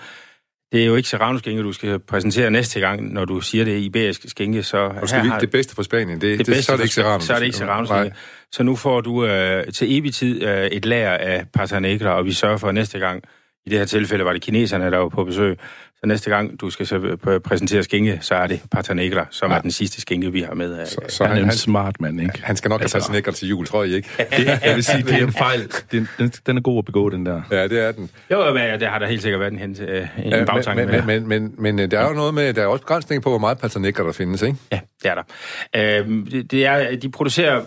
[0.72, 3.84] det er jo ikke serrano-skænke, du skal præsentere næste gang, når du siger det i
[3.84, 6.76] iberiske skænke, så nu skal vi, det bedste for Spanien, det, det, bedste så er
[6.76, 7.20] det ikke serrano.
[7.20, 8.11] Så er det ikke serrano.
[8.53, 12.24] Så nu får du øh, til evig tid øh, et lager af pata negra, og
[12.24, 13.24] vi sørger for at næste gang,
[13.68, 15.58] i det her tilfælde var det kineserne, der var på besøg,
[16.00, 19.50] så næste gang du skal så øh, præsentere skinke, så er det pata negra, som
[19.50, 19.56] ja.
[19.56, 20.86] er den sidste skinke, vi har med.
[20.86, 22.40] Så, Så, så Han er han, en han, smart mand, ikke?
[22.44, 24.08] han skal nok have Altså- altså, nekker til jul, tror jeg ikke.
[24.36, 25.72] Det, jeg vil sige, det er en fejl.
[25.92, 27.42] Den, den, den er god at begå, den der.
[27.50, 28.10] Ja, det er den.
[28.30, 30.90] jo, men det har der helt sikkert været en, hen, øh, en Ja, bagtanke men,
[30.90, 31.02] med.
[31.20, 33.28] men, men, men, men, men der er jo noget med, der er også begrænsning på,
[33.28, 34.56] hvor meget paternikker der findes, ikke?
[34.72, 34.80] Ja.
[35.02, 36.00] det er der.
[36.00, 37.62] Øh, det, det er, de producerer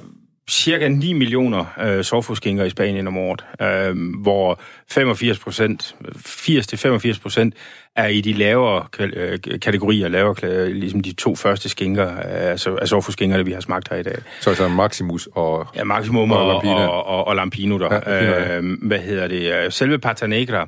[0.49, 7.55] cirka 9 millioner øh, sovfuskinger i Spanien om året, øh, hvor 85 procent, 80-85 procent
[7.95, 12.85] er i de lavere øh, kategorier, lavere, ligesom de to første skinker, øh, altså, altså
[12.85, 14.17] sovfuskingerne, vi har smagt her i dag.
[14.39, 15.67] Så altså Maximus og...
[15.75, 16.87] Ja, Maximum og, og, Lampina.
[16.87, 17.93] Og, og, og Lampino der.
[17.93, 18.57] Ja, Lampino, ja.
[18.57, 19.73] øh, hvad hedder det?
[19.73, 20.67] Selve Pata Negra,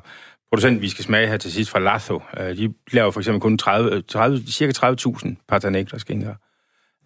[0.52, 3.58] producenten, vi skal smage her til sidst fra Lazo, øh, de laver for eksempel kun
[3.58, 6.34] 30, 30, cirka 30.000 Pata Negra skinker.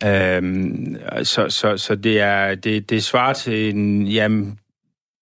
[0.07, 4.59] Øhm, så, så, så det er det, det svarer til en, jamen,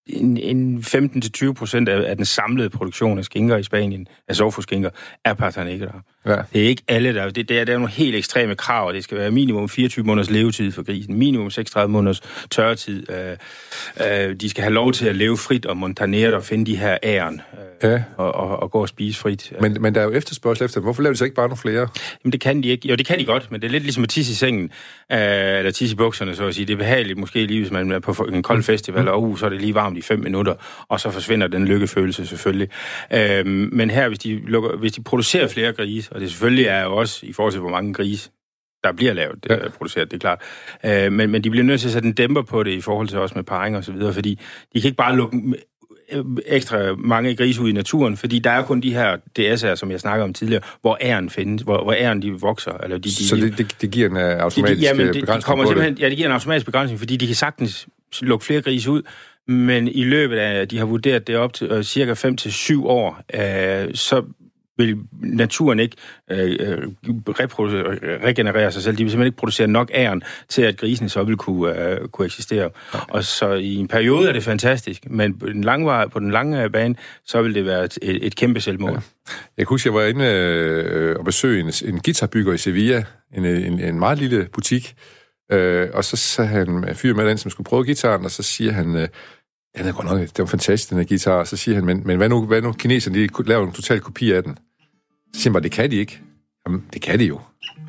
[0.07, 4.91] en, en 15-20 procent af, af den samlede produktion af skinker i Spanien, af sovfuskinker,
[5.25, 6.03] er Pata Negra.
[6.27, 6.37] Ja.
[6.53, 7.31] Det er ikke alle, der...
[7.31, 10.31] Det, det, er, det er nogle helt ekstreme krav, det skal være minimum 24 måneders
[10.31, 13.11] levetid for grisen, minimum 36 måneders tørretid.
[13.11, 16.77] Øh, øh, de skal have lov til at leve frit og montanere og finde de
[16.77, 17.41] her æren
[17.83, 18.03] øh, ja.
[18.17, 19.53] og, og, og gå og spise frit.
[19.61, 21.89] Men, men der er jo efterspørgsel efter Hvorfor laver de så ikke bare nogle flere?
[22.25, 22.89] Jamen det kan de ikke.
[22.89, 24.65] Jo, det kan de godt, men det er lidt ligesom at tisse i sengen,
[25.13, 25.19] øh,
[25.59, 26.67] eller tisse i bukserne, så at sige.
[26.67, 29.09] Det er behageligt måske lige, hvis man er på en kold festival, mm.
[29.09, 30.55] og uh, så er det lige varmt i fem minutter,
[30.89, 32.69] og så forsvinder den lykkefølelse selvfølgelig.
[33.13, 36.83] Øh, men her, hvis de, lukker, hvis de producerer flere grise, og det selvfølgelig er
[36.83, 38.31] jo også i forhold til, hvor mange grise
[38.85, 39.69] der bliver lavet, ja.
[39.69, 40.41] produceret, det er klart.
[40.85, 43.09] Øh, men, men de bliver nødt til at sætte en dæmper på det i forhold
[43.09, 44.41] til også med parring og så videre, fordi
[44.75, 45.55] de kan ikke bare lukke
[46.47, 50.01] ekstra mange grise ud i naturen, fordi der er kun de her DS'er, som jeg
[50.01, 52.73] snakkede om tidligere, hvor æren findes, hvor, hvor æren de vokser.
[52.73, 55.65] Eller de, de, så det, det, det giver en automatisk de, jamen, det, begrænsning de
[55.65, 56.01] kommer på det?
[56.01, 57.89] Ja, det giver en automatisk begrænsning, fordi de kan sagtens
[58.23, 59.03] lukke flere grise ud,
[59.49, 63.95] men i løbet af, de har vurderet det op til uh, cirka 5-7 år, uh,
[63.95, 64.25] så
[64.79, 65.97] vil naturen ikke
[66.31, 66.79] øh, øh
[68.25, 68.97] regenerere sig selv.
[68.97, 72.27] De vil simpelthen ikke producere nok æren til, at grisen så vil kunne, øh, kunne
[72.27, 72.71] eksistere.
[72.93, 73.05] Okay.
[73.09, 76.71] Og så i en periode er det fantastisk, men på den lange, på den lange
[76.71, 78.91] bane, så vil det være et, et kæmpe selvmål.
[78.91, 78.99] Ja.
[79.57, 83.05] Jeg kan huske, jeg var inde øh, og besøge en, en guitarbygger i Sevilla,
[83.35, 84.95] en, en, en meget lille butik,
[85.53, 88.73] øh, og så sagde han fyr med den, som skulle prøve gitaren, og så siger
[88.73, 88.97] han...
[88.97, 89.09] Øh,
[89.79, 91.45] den er godt nok, det var fantastisk, den her guitar.
[91.45, 94.33] Så siger han, men, men hvad nu, hvad nu kineserne, de laver en total kopi
[94.33, 94.59] af den.
[95.35, 96.21] Så siger man, det kan de ikke.
[96.67, 97.41] Jamen, det kan de jo.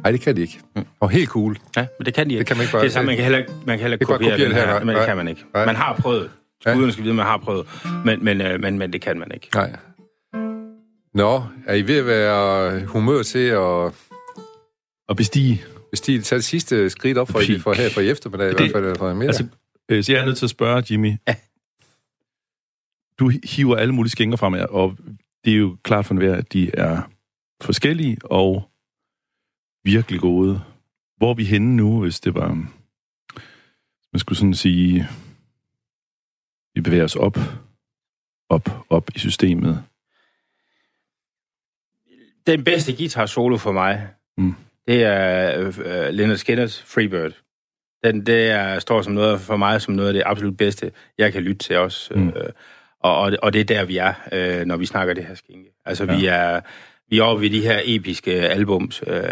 [0.03, 0.59] Nej, det kan de ikke.
[0.75, 0.85] Mm.
[0.99, 1.57] Og helt cool.
[1.75, 2.39] Ja, men det kan de ikke.
[2.39, 2.81] Det kan man ikke bare...
[2.81, 4.95] Det er samme, man kan heller, man kan heller kopiere, kopiere det her, her men
[4.95, 5.43] det kan man ikke.
[5.53, 5.65] Nej.
[5.65, 6.31] Man har prøvet.
[6.61, 7.67] Skuderne skal vide, man har prøvet.
[8.05, 9.49] Men, men, øh, men, men det kan man ikke.
[9.55, 9.75] Nej.
[11.13, 13.93] Nå, er I ved at være humør til at...
[15.09, 15.63] At bestige?
[15.91, 16.21] Bestige.
[16.21, 18.71] Tag det sidste skridt op for, I, for her for i eftermiddag, det, i hvert
[18.71, 19.27] fald, eller for mere.
[19.27, 19.45] Altså,
[19.89, 21.13] øh, så jeg er nødt til at spørge, Jimmy.
[21.27, 21.35] Ja.
[23.19, 24.97] Du hiver alle mulige skænker frem, og
[25.45, 27.01] det er jo klart for enhver, at de er
[27.61, 28.69] forskellige og
[29.83, 30.61] virkelig gode.
[31.17, 32.53] Hvor er vi henne nu, hvis det var...
[34.13, 35.07] Man skulle sådan sige...
[36.73, 37.37] Vi bevæger os op,
[38.49, 39.83] op, op i systemet.
[42.47, 44.55] Den bedste guitar solo for mig, mm.
[44.87, 47.31] det er uh, Leonard Skinners Freebird.
[48.03, 51.33] Den, det er, står som noget for mig som noget af det absolut bedste, jeg
[51.33, 52.13] kan lytte til også.
[52.13, 52.27] Mm.
[52.27, 52.33] Uh,
[52.99, 55.71] og, og, og det er der, vi er, uh, når vi snakker det her skinke.
[55.85, 56.17] Altså, ja.
[56.17, 56.61] vi er
[57.09, 59.03] vi er oppe ved de her episke albums.
[59.07, 59.23] Øh,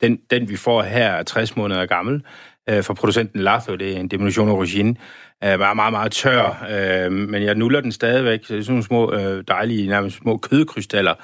[0.00, 2.22] den, den, vi får her, er 60 måneder gammel,
[2.68, 4.96] øh, fra producenten Latho, det er en Diminution Origine,
[5.40, 8.72] er meget, meget, meget tør, øh, men jeg nuller den stadigvæk, så det er sådan
[8.72, 11.14] nogle små, øh, dejlige, nærmest små kødkrystaller.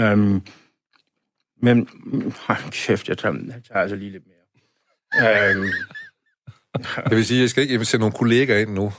[0.00, 0.18] Øh,
[1.62, 1.88] men,
[2.50, 4.36] øh, kæft, jeg tager, jeg tager altså lige lidt mere.
[5.50, 5.66] Øh,
[7.04, 8.92] det vil sige, jeg skal ikke sætte nogle kolleger ind nu.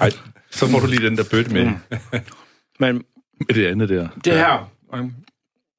[0.00, 0.10] Nej,
[0.50, 1.64] så får du lige den der bøtte med.
[1.64, 1.76] Mm.
[2.80, 3.04] Men
[3.40, 4.08] med det andet der.
[4.24, 4.70] Det her,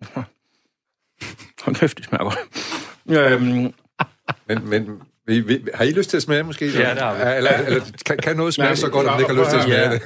[1.66, 2.38] Hold kæft, det smager godt.
[3.10, 3.74] Øhm,
[4.48, 6.66] men, men vi, vi, har I lyst til at smage måske?
[6.66, 7.38] Ja, det har vi.
[7.38, 9.58] Eller, eller kan, kan noget smage Nej, så godt, at man ikke har lyst til
[9.58, 9.94] at smage ja.
[9.94, 10.02] det?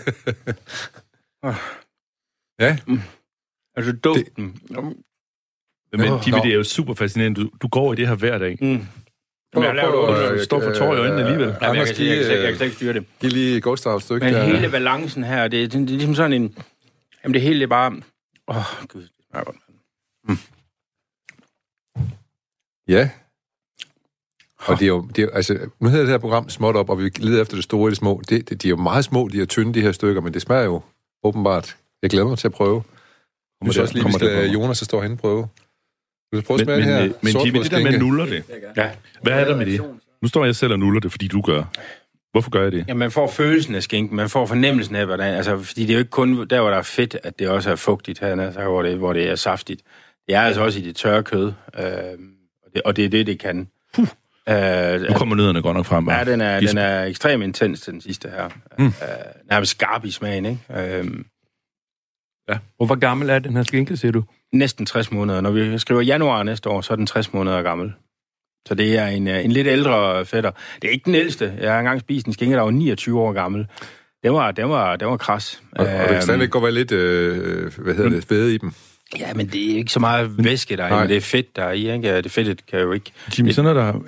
[2.66, 2.78] ja.
[2.88, 3.02] Mm.
[3.76, 4.60] Altså duften.
[4.68, 6.00] Det...
[6.00, 7.42] Men Jimmy, det er jo super fascinerende.
[7.42, 8.58] Du, du går i det her hver dag.
[8.62, 8.68] Mm.
[8.68, 11.56] Jamen, jeg laver du står for tår i øjnene alligevel.
[11.62, 13.06] Jamen, jeg, kan, jeg, kan, jeg, kan, slet ikke styre det.
[13.20, 14.26] Giv lige Gustav et stykke.
[14.26, 16.58] Men hele balancen her, det, det, det, er ligesom sådan en...
[17.24, 17.92] Jamen, det hele er bare...
[18.48, 19.58] Åh, oh, gud, det smager godt.
[20.28, 20.38] Mm.
[22.88, 23.10] Ja.
[24.60, 27.00] Og det er jo, det er, altså, nu hedder det her program småt op, og
[27.00, 28.22] vi leder efter det store i det små.
[28.30, 30.42] Det, det, de er jo meget små, de er tynde, de her stykker, men det
[30.42, 30.82] smager jo
[31.24, 31.78] åbenbart.
[32.02, 32.84] Jeg glæder mig til at prøve.
[33.62, 35.48] Jeg synes også lige, vi skal lade Jonas, der står henne, prøve.
[36.32, 37.04] Vil du prøve at smage men, det her?
[37.04, 38.44] Men, men Jimmy, det der med nuller det.
[38.78, 38.92] Ja.
[39.22, 39.82] Hvad er der med det?
[40.22, 41.64] Nu står jeg selv og nuller det, fordi du gør.
[42.32, 42.86] Hvorfor gør jeg det?
[42.88, 45.94] Ja, man får følelsen af skinken, man får fornemmelsen af, hvordan, altså, fordi det er
[45.94, 48.64] jo ikke kun der, hvor der er fedt, at det også er fugtigt her, altså,
[48.64, 49.82] hvor, det, hvor det er saftigt.
[50.30, 51.46] Er altså også i det tørre kød,
[51.80, 51.86] øh,
[52.66, 53.68] og, det, og det er det, det kan.
[53.98, 54.08] Uh.
[54.52, 56.10] Uh, nu kommer nødderne godt nok frem.
[56.10, 58.50] Ja, den er, den er ekstremt intens, den sidste her.
[58.78, 58.86] Mm.
[58.86, 58.92] Uh,
[59.50, 60.60] nærmest skarp i smagen, ikke?
[60.70, 61.08] Uh,
[62.50, 62.58] ja.
[62.80, 64.24] Og hvor gammel er den her skinke, siger du?
[64.54, 65.42] Næsten 60 måneder.
[65.42, 67.94] Når vi skriver januar næste år, så er den 60 måneder gammel.
[68.68, 70.52] Så det er en, en lidt ældre fætter.
[70.82, 71.54] Det er ikke den ældste.
[71.60, 73.68] Jeg har engang spist en skinke, der var 29 år gammel.
[74.24, 75.62] Den var, den var, den var kras.
[75.72, 78.74] Og, og det kan stadigvæk godt være lidt, øh, hvad hedder det, ved i dem.
[79.20, 81.64] Ja, men det er ikke så meget væske der er men det er fedt der
[81.64, 82.22] er i, ikke?
[82.22, 83.12] Det fedtet kan jo ikke...
[83.38, 84.00] Jimmy, sådan er der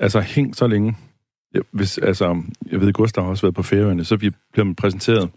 [0.00, 0.96] altså hængt så længe.
[1.70, 5.30] Hvis, altså, jeg ved, Gustav har også været på færøerne, så bliver man præsenteret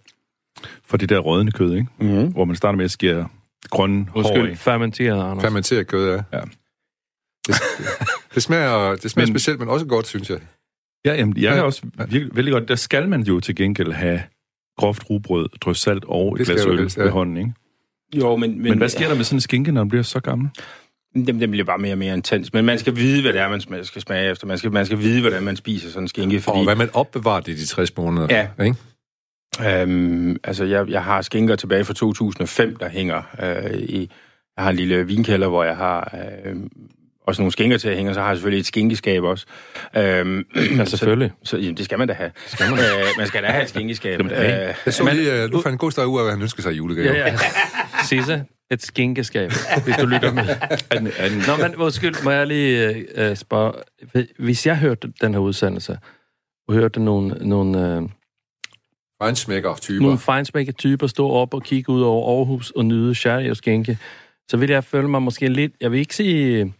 [0.85, 1.87] for det der rådne kød, ikke?
[1.99, 2.31] Mm-hmm.
[2.31, 3.27] Hvor man starter med at skære
[3.69, 4.55] grønne hår i.
[4.55, 5.43] fermenteret, Anders.
[5.43, 6.37] Fermenteret kød, ja.
[6.37, 6.43] ja.
[7.47, 7.55] Det,
[8.35, 10.39] det smager, det smager men, specielt, men også godt, synes jeg.
[11.05, 12.67] Ja, jamen, jeg er også virkelig, vældig godt.
[12.67, 14.21] Der skal man jo til gengæld have
[14.77, 17.03] groft rugbrød, drøs salt og et glas øl ja.
[17.03, 17.53] ved hånden, ikke?
[18.13, 20.19] Jo, men, men, men hvad sker der med sådan en skinke, når den bliver så
[20.19, 20.49] gammel?
[21.13, 22.53] Den, den bliver bare mere og mere intens.
[22.53, 24.47] Men man skal vide, hvad det er, man skal smage efter.
[24.47, 26.41] Man skal, man skal vide, hvordan man spiser sådan en skinke.
[26.41, 26.57] Fordi...
[26.57, 28.27] Og hvad man opbevarer det i de 60 måneder.
[28.29, 28.63] Ja.
[28.63, 28.77] Ikke?
[29.81, 34.09] Øhm, altså, jeg, jeg har skinker tilbage fra 2005, der hænger øh, i...
[34.57, 36.55] Jeg har en lille vinkælder, hvor jeg har øh,
[37.27, 39.45] også nogle skinker til at hænge, og så har jeg selvfølgelig et skinkeskab også.
[39.97, 40.45] Øhm,
[40.77, 41.31] ja, selvfølgelig.
[41.43, 42.31] Så, så jamen, det skal man da have.
[42.47, 42.85] Skal man, øh,
[43.17, 44.21] man skal da have et skinkeskab.
[44.21, 46.63] Øh, jeg så lige, uh, du fandt en god start ud af, hvad han ønsker
[46.63, 47.15] sig i julegave.
[47.15, 47.37] Ja, ja.
[48.03, 49.51] Sisse, et skinkeskab,
[49.83, 50.47] hvis du lytter med.
[51.47, 53.73] Nå, men undskyld, må jeg lige uh, spørge.
[54.39, 55.97] Hvis jeg hørte den her udsendelse,
[56.67, 58.09] og hørte nogle, nogle uh,
[59.23, 60.01] Feinsmækker-typer.
[60.01, 63.97] Nogle feinsmækker-typer stå op og kigge ud over Aarhus og nyde sherry og skænke.
[64.49, 66.73] Så vil jeg føle mig måske lidt, jeg vil ikke sige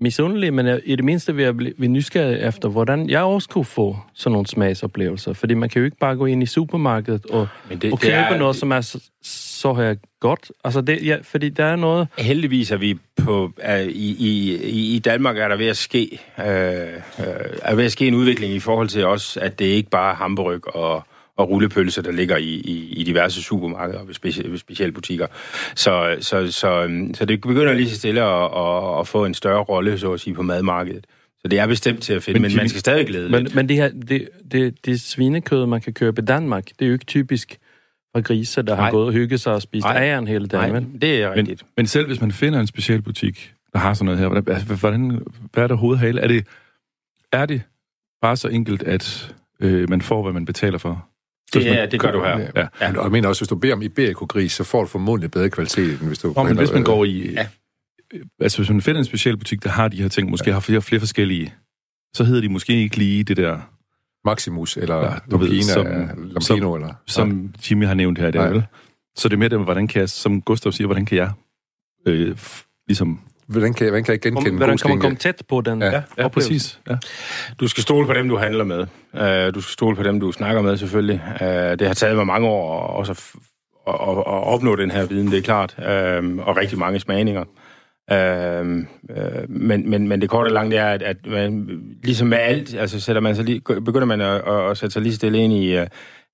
[0.00, 3.96] misundelig, men i det mindste vil jeg blive nysgerrig efter, hvordan jeg også kunne få
[4.14, 5.32] sådan nogle smagsoplevelser.
[5.32, 8.12] Fordi man kan jo ikke bare gå ind i supermarkedet og, men det, og købe
[8.12, 10.52] det er, noget, som er så, så her godt.
[10.64, 12.08] Altså det, ja, fordi der er noget...
[12.18, 13.52] Heldigvis er vi på...
[13.58, 16.20] Er, i, i, I Danmark er der ved at ske...
[16.38, 16.94] Øh, øh,
[17.62, 20.16] er ved at ske en udvikling i forhold til os, at det ikke bare er
[20.16, 21.06] hamburg og
[21.38, 25.26] og rullepølse, der ligger i, i, i diverse supermarkeder og speci- specielle butikker.
[25.74, 29.34] Så, så, så, øhm, så det begynder lige så stille at, at, at få en
[29.34, 31.06] større rolle, så at sige, på madmarkedet.
[31.40, 33.54] Så det er bestemt til at finde, men, men man skal stadig glæde men, lidt.
[33.54, 36.92] Men det her, det, det, det svinekød, man kan købe i Danmark, det er jo
[36.92, 37.58] ikke typisk
[38.12, 38.84] fra grise, der Nej.
[38.84, 40.72] har gået og hygget sig og spist æren hele dagen.
[40.72, 41.62] Nej, det er rigtigt.
[41.62, 44.78] Men, men selv hvis man finder en speciel butik, der har sådan noget her, hvordan,
[44.80, 45.22] hvordan,
[45.52, 46.20] hvad er der hovedhale?
[46.20, 46.46] Er det,
[47.32, 47.62] er det
[48.22, 51.08] bare så enkelt, at øh, man får, hvad man betaler for?
[51.54, 52.38] Det, ja, det gør du her.
[52.38, 52.66] Ja.
[52.80, 52.98] Ja.
[52.98, 56.00] Og jeg mener også, hvis du beder om Iberico-gris, så får du formodentlig bedre kvalitet,
[56.00, 56.32] end hvis du...
[56.36, 57.32] Nå, men hvis man går i...
[57.32, 57.46] Ja.
[58.40, 60.52] Altså, hvis man finder en speciel butik, der har de her ting, måske ja.
[60.52, 61.54] har flere, flere forskellige,
[62.14, 63.58] så hedder de måske ikke lige det der...
[64.24, 66.94] Maximus, eller ja, Lumpina, ved, som, Lampino, som, eller...
[67.06, 68.62] Som Jimmy har nævnt her, det er vel?
[69.16, 71.30] Så det er mere det, hvordan kan jeg, som Gustav siger, hvordan kan jeg
[72.06, 72.36] øh,
[72.86, 76.02] ligesom Hvordan kan, hvordan kan jeg genkende Hvordan kan man komme tæt på den ja,
[76.18, 76.80] ja, præcis.
[76.90, 76.96] Ja.
[77.60, 78.86] Du skal stole på dem, du handler med.
[79.12, 81.22] Uh, du skal stole på dem, du snakker med, selvfølgelig.
[81.40, 83.18] Uh, det har taget mig mange år også at,
[83.88, 85.74] at, at, at opnå den her viden, det er klart.
[85.78, 87.44] Uh, og rigtig mange smagninger.
[88.12, 88.66] Uh,
[89.16, 92.74] uh, men, men, men det korte og langt er, at, at man, ligesom med alt,
[92.74, 95.78] altså sætter man sig lige, begynder man at, at sætte sig lige stille ind i,
[95.80, 95.86] uh,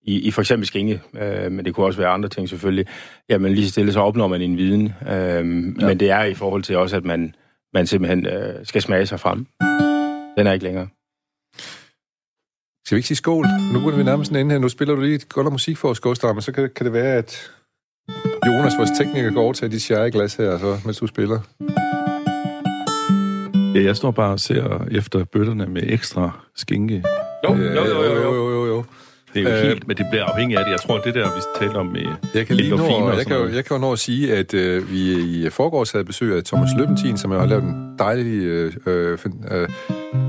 [0.05, 2.87] i, i for eksempel skinge, øh, men det kunne også være andre ting selvfølgelig,
[3.29, 4.93] jamen lige stille så opnår man en viden.
[5.03, 5.41] Øh, ja.
[5.87, 7.35] Men det er i forhold til også, at man,
[7.75, 9.47] man simpelthen øh, skal smage sig frem.
[10.39, 10.89] Den er ikke længere.
[12.87, 13.47] Skal vi ikke sige skål?
[13.73, 14.59] Nu burde vi nærmest ende her.
[14.59, 16.93] Nu spiller du lige et godt musik for os, Gustav, men så kan, kan det
[16.93, 17.51] være, at
[18.47, 21.41] Jonas, vores tekniker, går over til dit sherryglas her, så, mens du spiller.
[23.75, 27.05] Ja, jeg står bare og ser efter bøtterne med ekstra skinke.
[27.49, 28.67] Jo, jo, jo, jo, jo, jo, jo.
[28.67, 28.85] jo.
[29.35, 30.73] Det er jo øh, helt, men det bliver afhængigt af det.
[30.73, 33.49] Jeg tror, det der, vi taler om med jeg kan lige nå, jeg, kan jo,
[33.49, 36.71] jeg kan jo nå at sige, at øh, vi i forgårs havde besøg af Thomas
[36.77, 39.19] Løbentin, som har lavet en dejlig, øh, øh,
[39.51, 39.69] øh,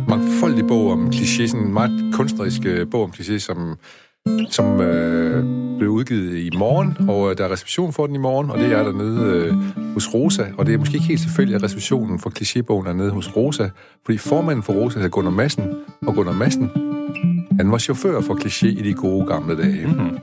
[0.07, 3.77] mangfoldig bog om kliché, sådan en meget kunstnerisk øh, bog om kliché, som,
[4.49, 5.43] som øh,
[5.77, 8.71] blev udgivet i morgen, og øh, der er reception for den i morgen, og det
[8.71, 9.53] er dernede øh,
[9.93, 13.11] hos Rosa, og det er måske ikke helt tilfældigt, at receptionen for klichébogen er nede
[13.11, 13.69] hos Rosa,
[14.05, 15.63] fordi formanden for Rosa hedder Gunnar Madsen,
[16.07, 16.71] og Gunnar Madsen
[17.57, 19.87] han var chauffør for kliché i de gode gamle dage.
[19.87, 20.19] Mm-hmm.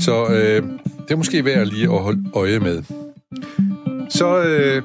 [0.00, 0.62] Så øh,
[1.02, 2.82] det er måske værd lige at holde øje med.
[4.08, 4.82] Så, øh,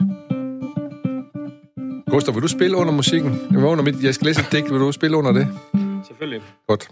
[2.10, 3.40] Gustav, vil du spille under musikken?
[3.52, 4.72] Jeg, under mit, jeg skal læse et digt.
[4.72, 5.48] Vil du spille under det?
[6.08, 6.42] Selvfølgelig.
[6.68, 6.90] Godt.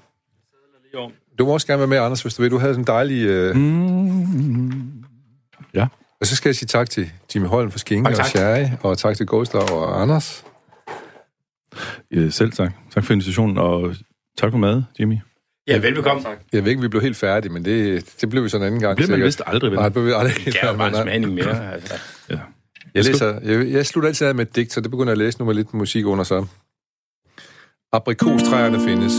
[1.40, 2.52] Du må også gerne være med, Anders, hvis du vil.
[2.52, 3.26] Du havde sådan en dejlig...
[3.26, 3.56] Øh...
[3.56, 5.04] Mm.
[5.74, 5.88] Ja.
[6.22, 8.98] Og så skal jeg sige tak til Jimmy Holm for Skinke og, og Sherry, og
[8.98, 10.46] tak til Gustav og Anders.
[12.12, 12.72] Ja, selv tak.
[12.92, 13.96] Tak for invitationen, og
[14.38, 15.16] Tak for mad, Jimmy.
[15.68, 16.24] Ja, velbekomme.
[16.24, 16.38] Tak.
[16.54, 18.82] Jeg ved ikke, vi blev helt færdige, men det, det blev vi sådan en anden
[18.82, 18.98] gang.
[18.98, 19.78] Det bliver man vist aldrig ved.
[19.78, 20.46] Nej, det blev vi aldrig.
[20.46, 21.74] Det er bare en smagning mere.
[21.74, 21.94] Altså.
[22.30, 22.40] ja.
[22.96, 25.18] Jeg, læser, jeg, jeg slutter altid af med et digt, så det begynder jeg at
[25.18, 26.46] læse nu med lidt musik under så.
[27.94, 29.14] Aprikostræerne findes.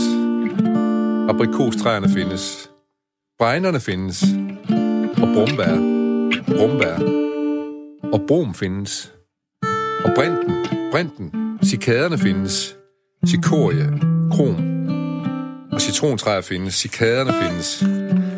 [1.29, 2.71] Aprikostræerne findes.
[3.39, 4.23] Bregnerne findes.
[5.21, 5.75] Og brumbær.
[6.57, 6.97] Brumbær.
[8.13, 9.13] Og brom findes.
[10.03, 10.65] Og brinten.
[10.91, 12.77] Brinten Cikaderne findes.
[13.27, 13.99] Cikorie,
[14.31, 14.76] krom
[15.77, 16.73] og citrontræer findes.
[16.75, 17.83] Cikaderne findes.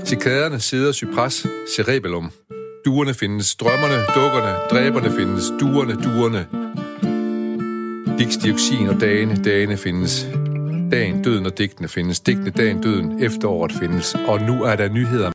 [0.05, 2.31] Cikaderne sidder cypres, cerebellum.
[2.85, 3.55] Duerne findes.
[3.55, 5.43] Drømmerne, dukkerne, dræberne findes.
[5.59, 6.47] Duerne, duerne.
[8.19, 10.27] Dix, dioxin og dagene, dagene findes.
[10.91, 12.19] Dagen, døden og digtene findes.
[12.19, 14.15] Digtene, dagen, døden, efteråret findes.
[14.27, 15.31] Og nu er der nyheder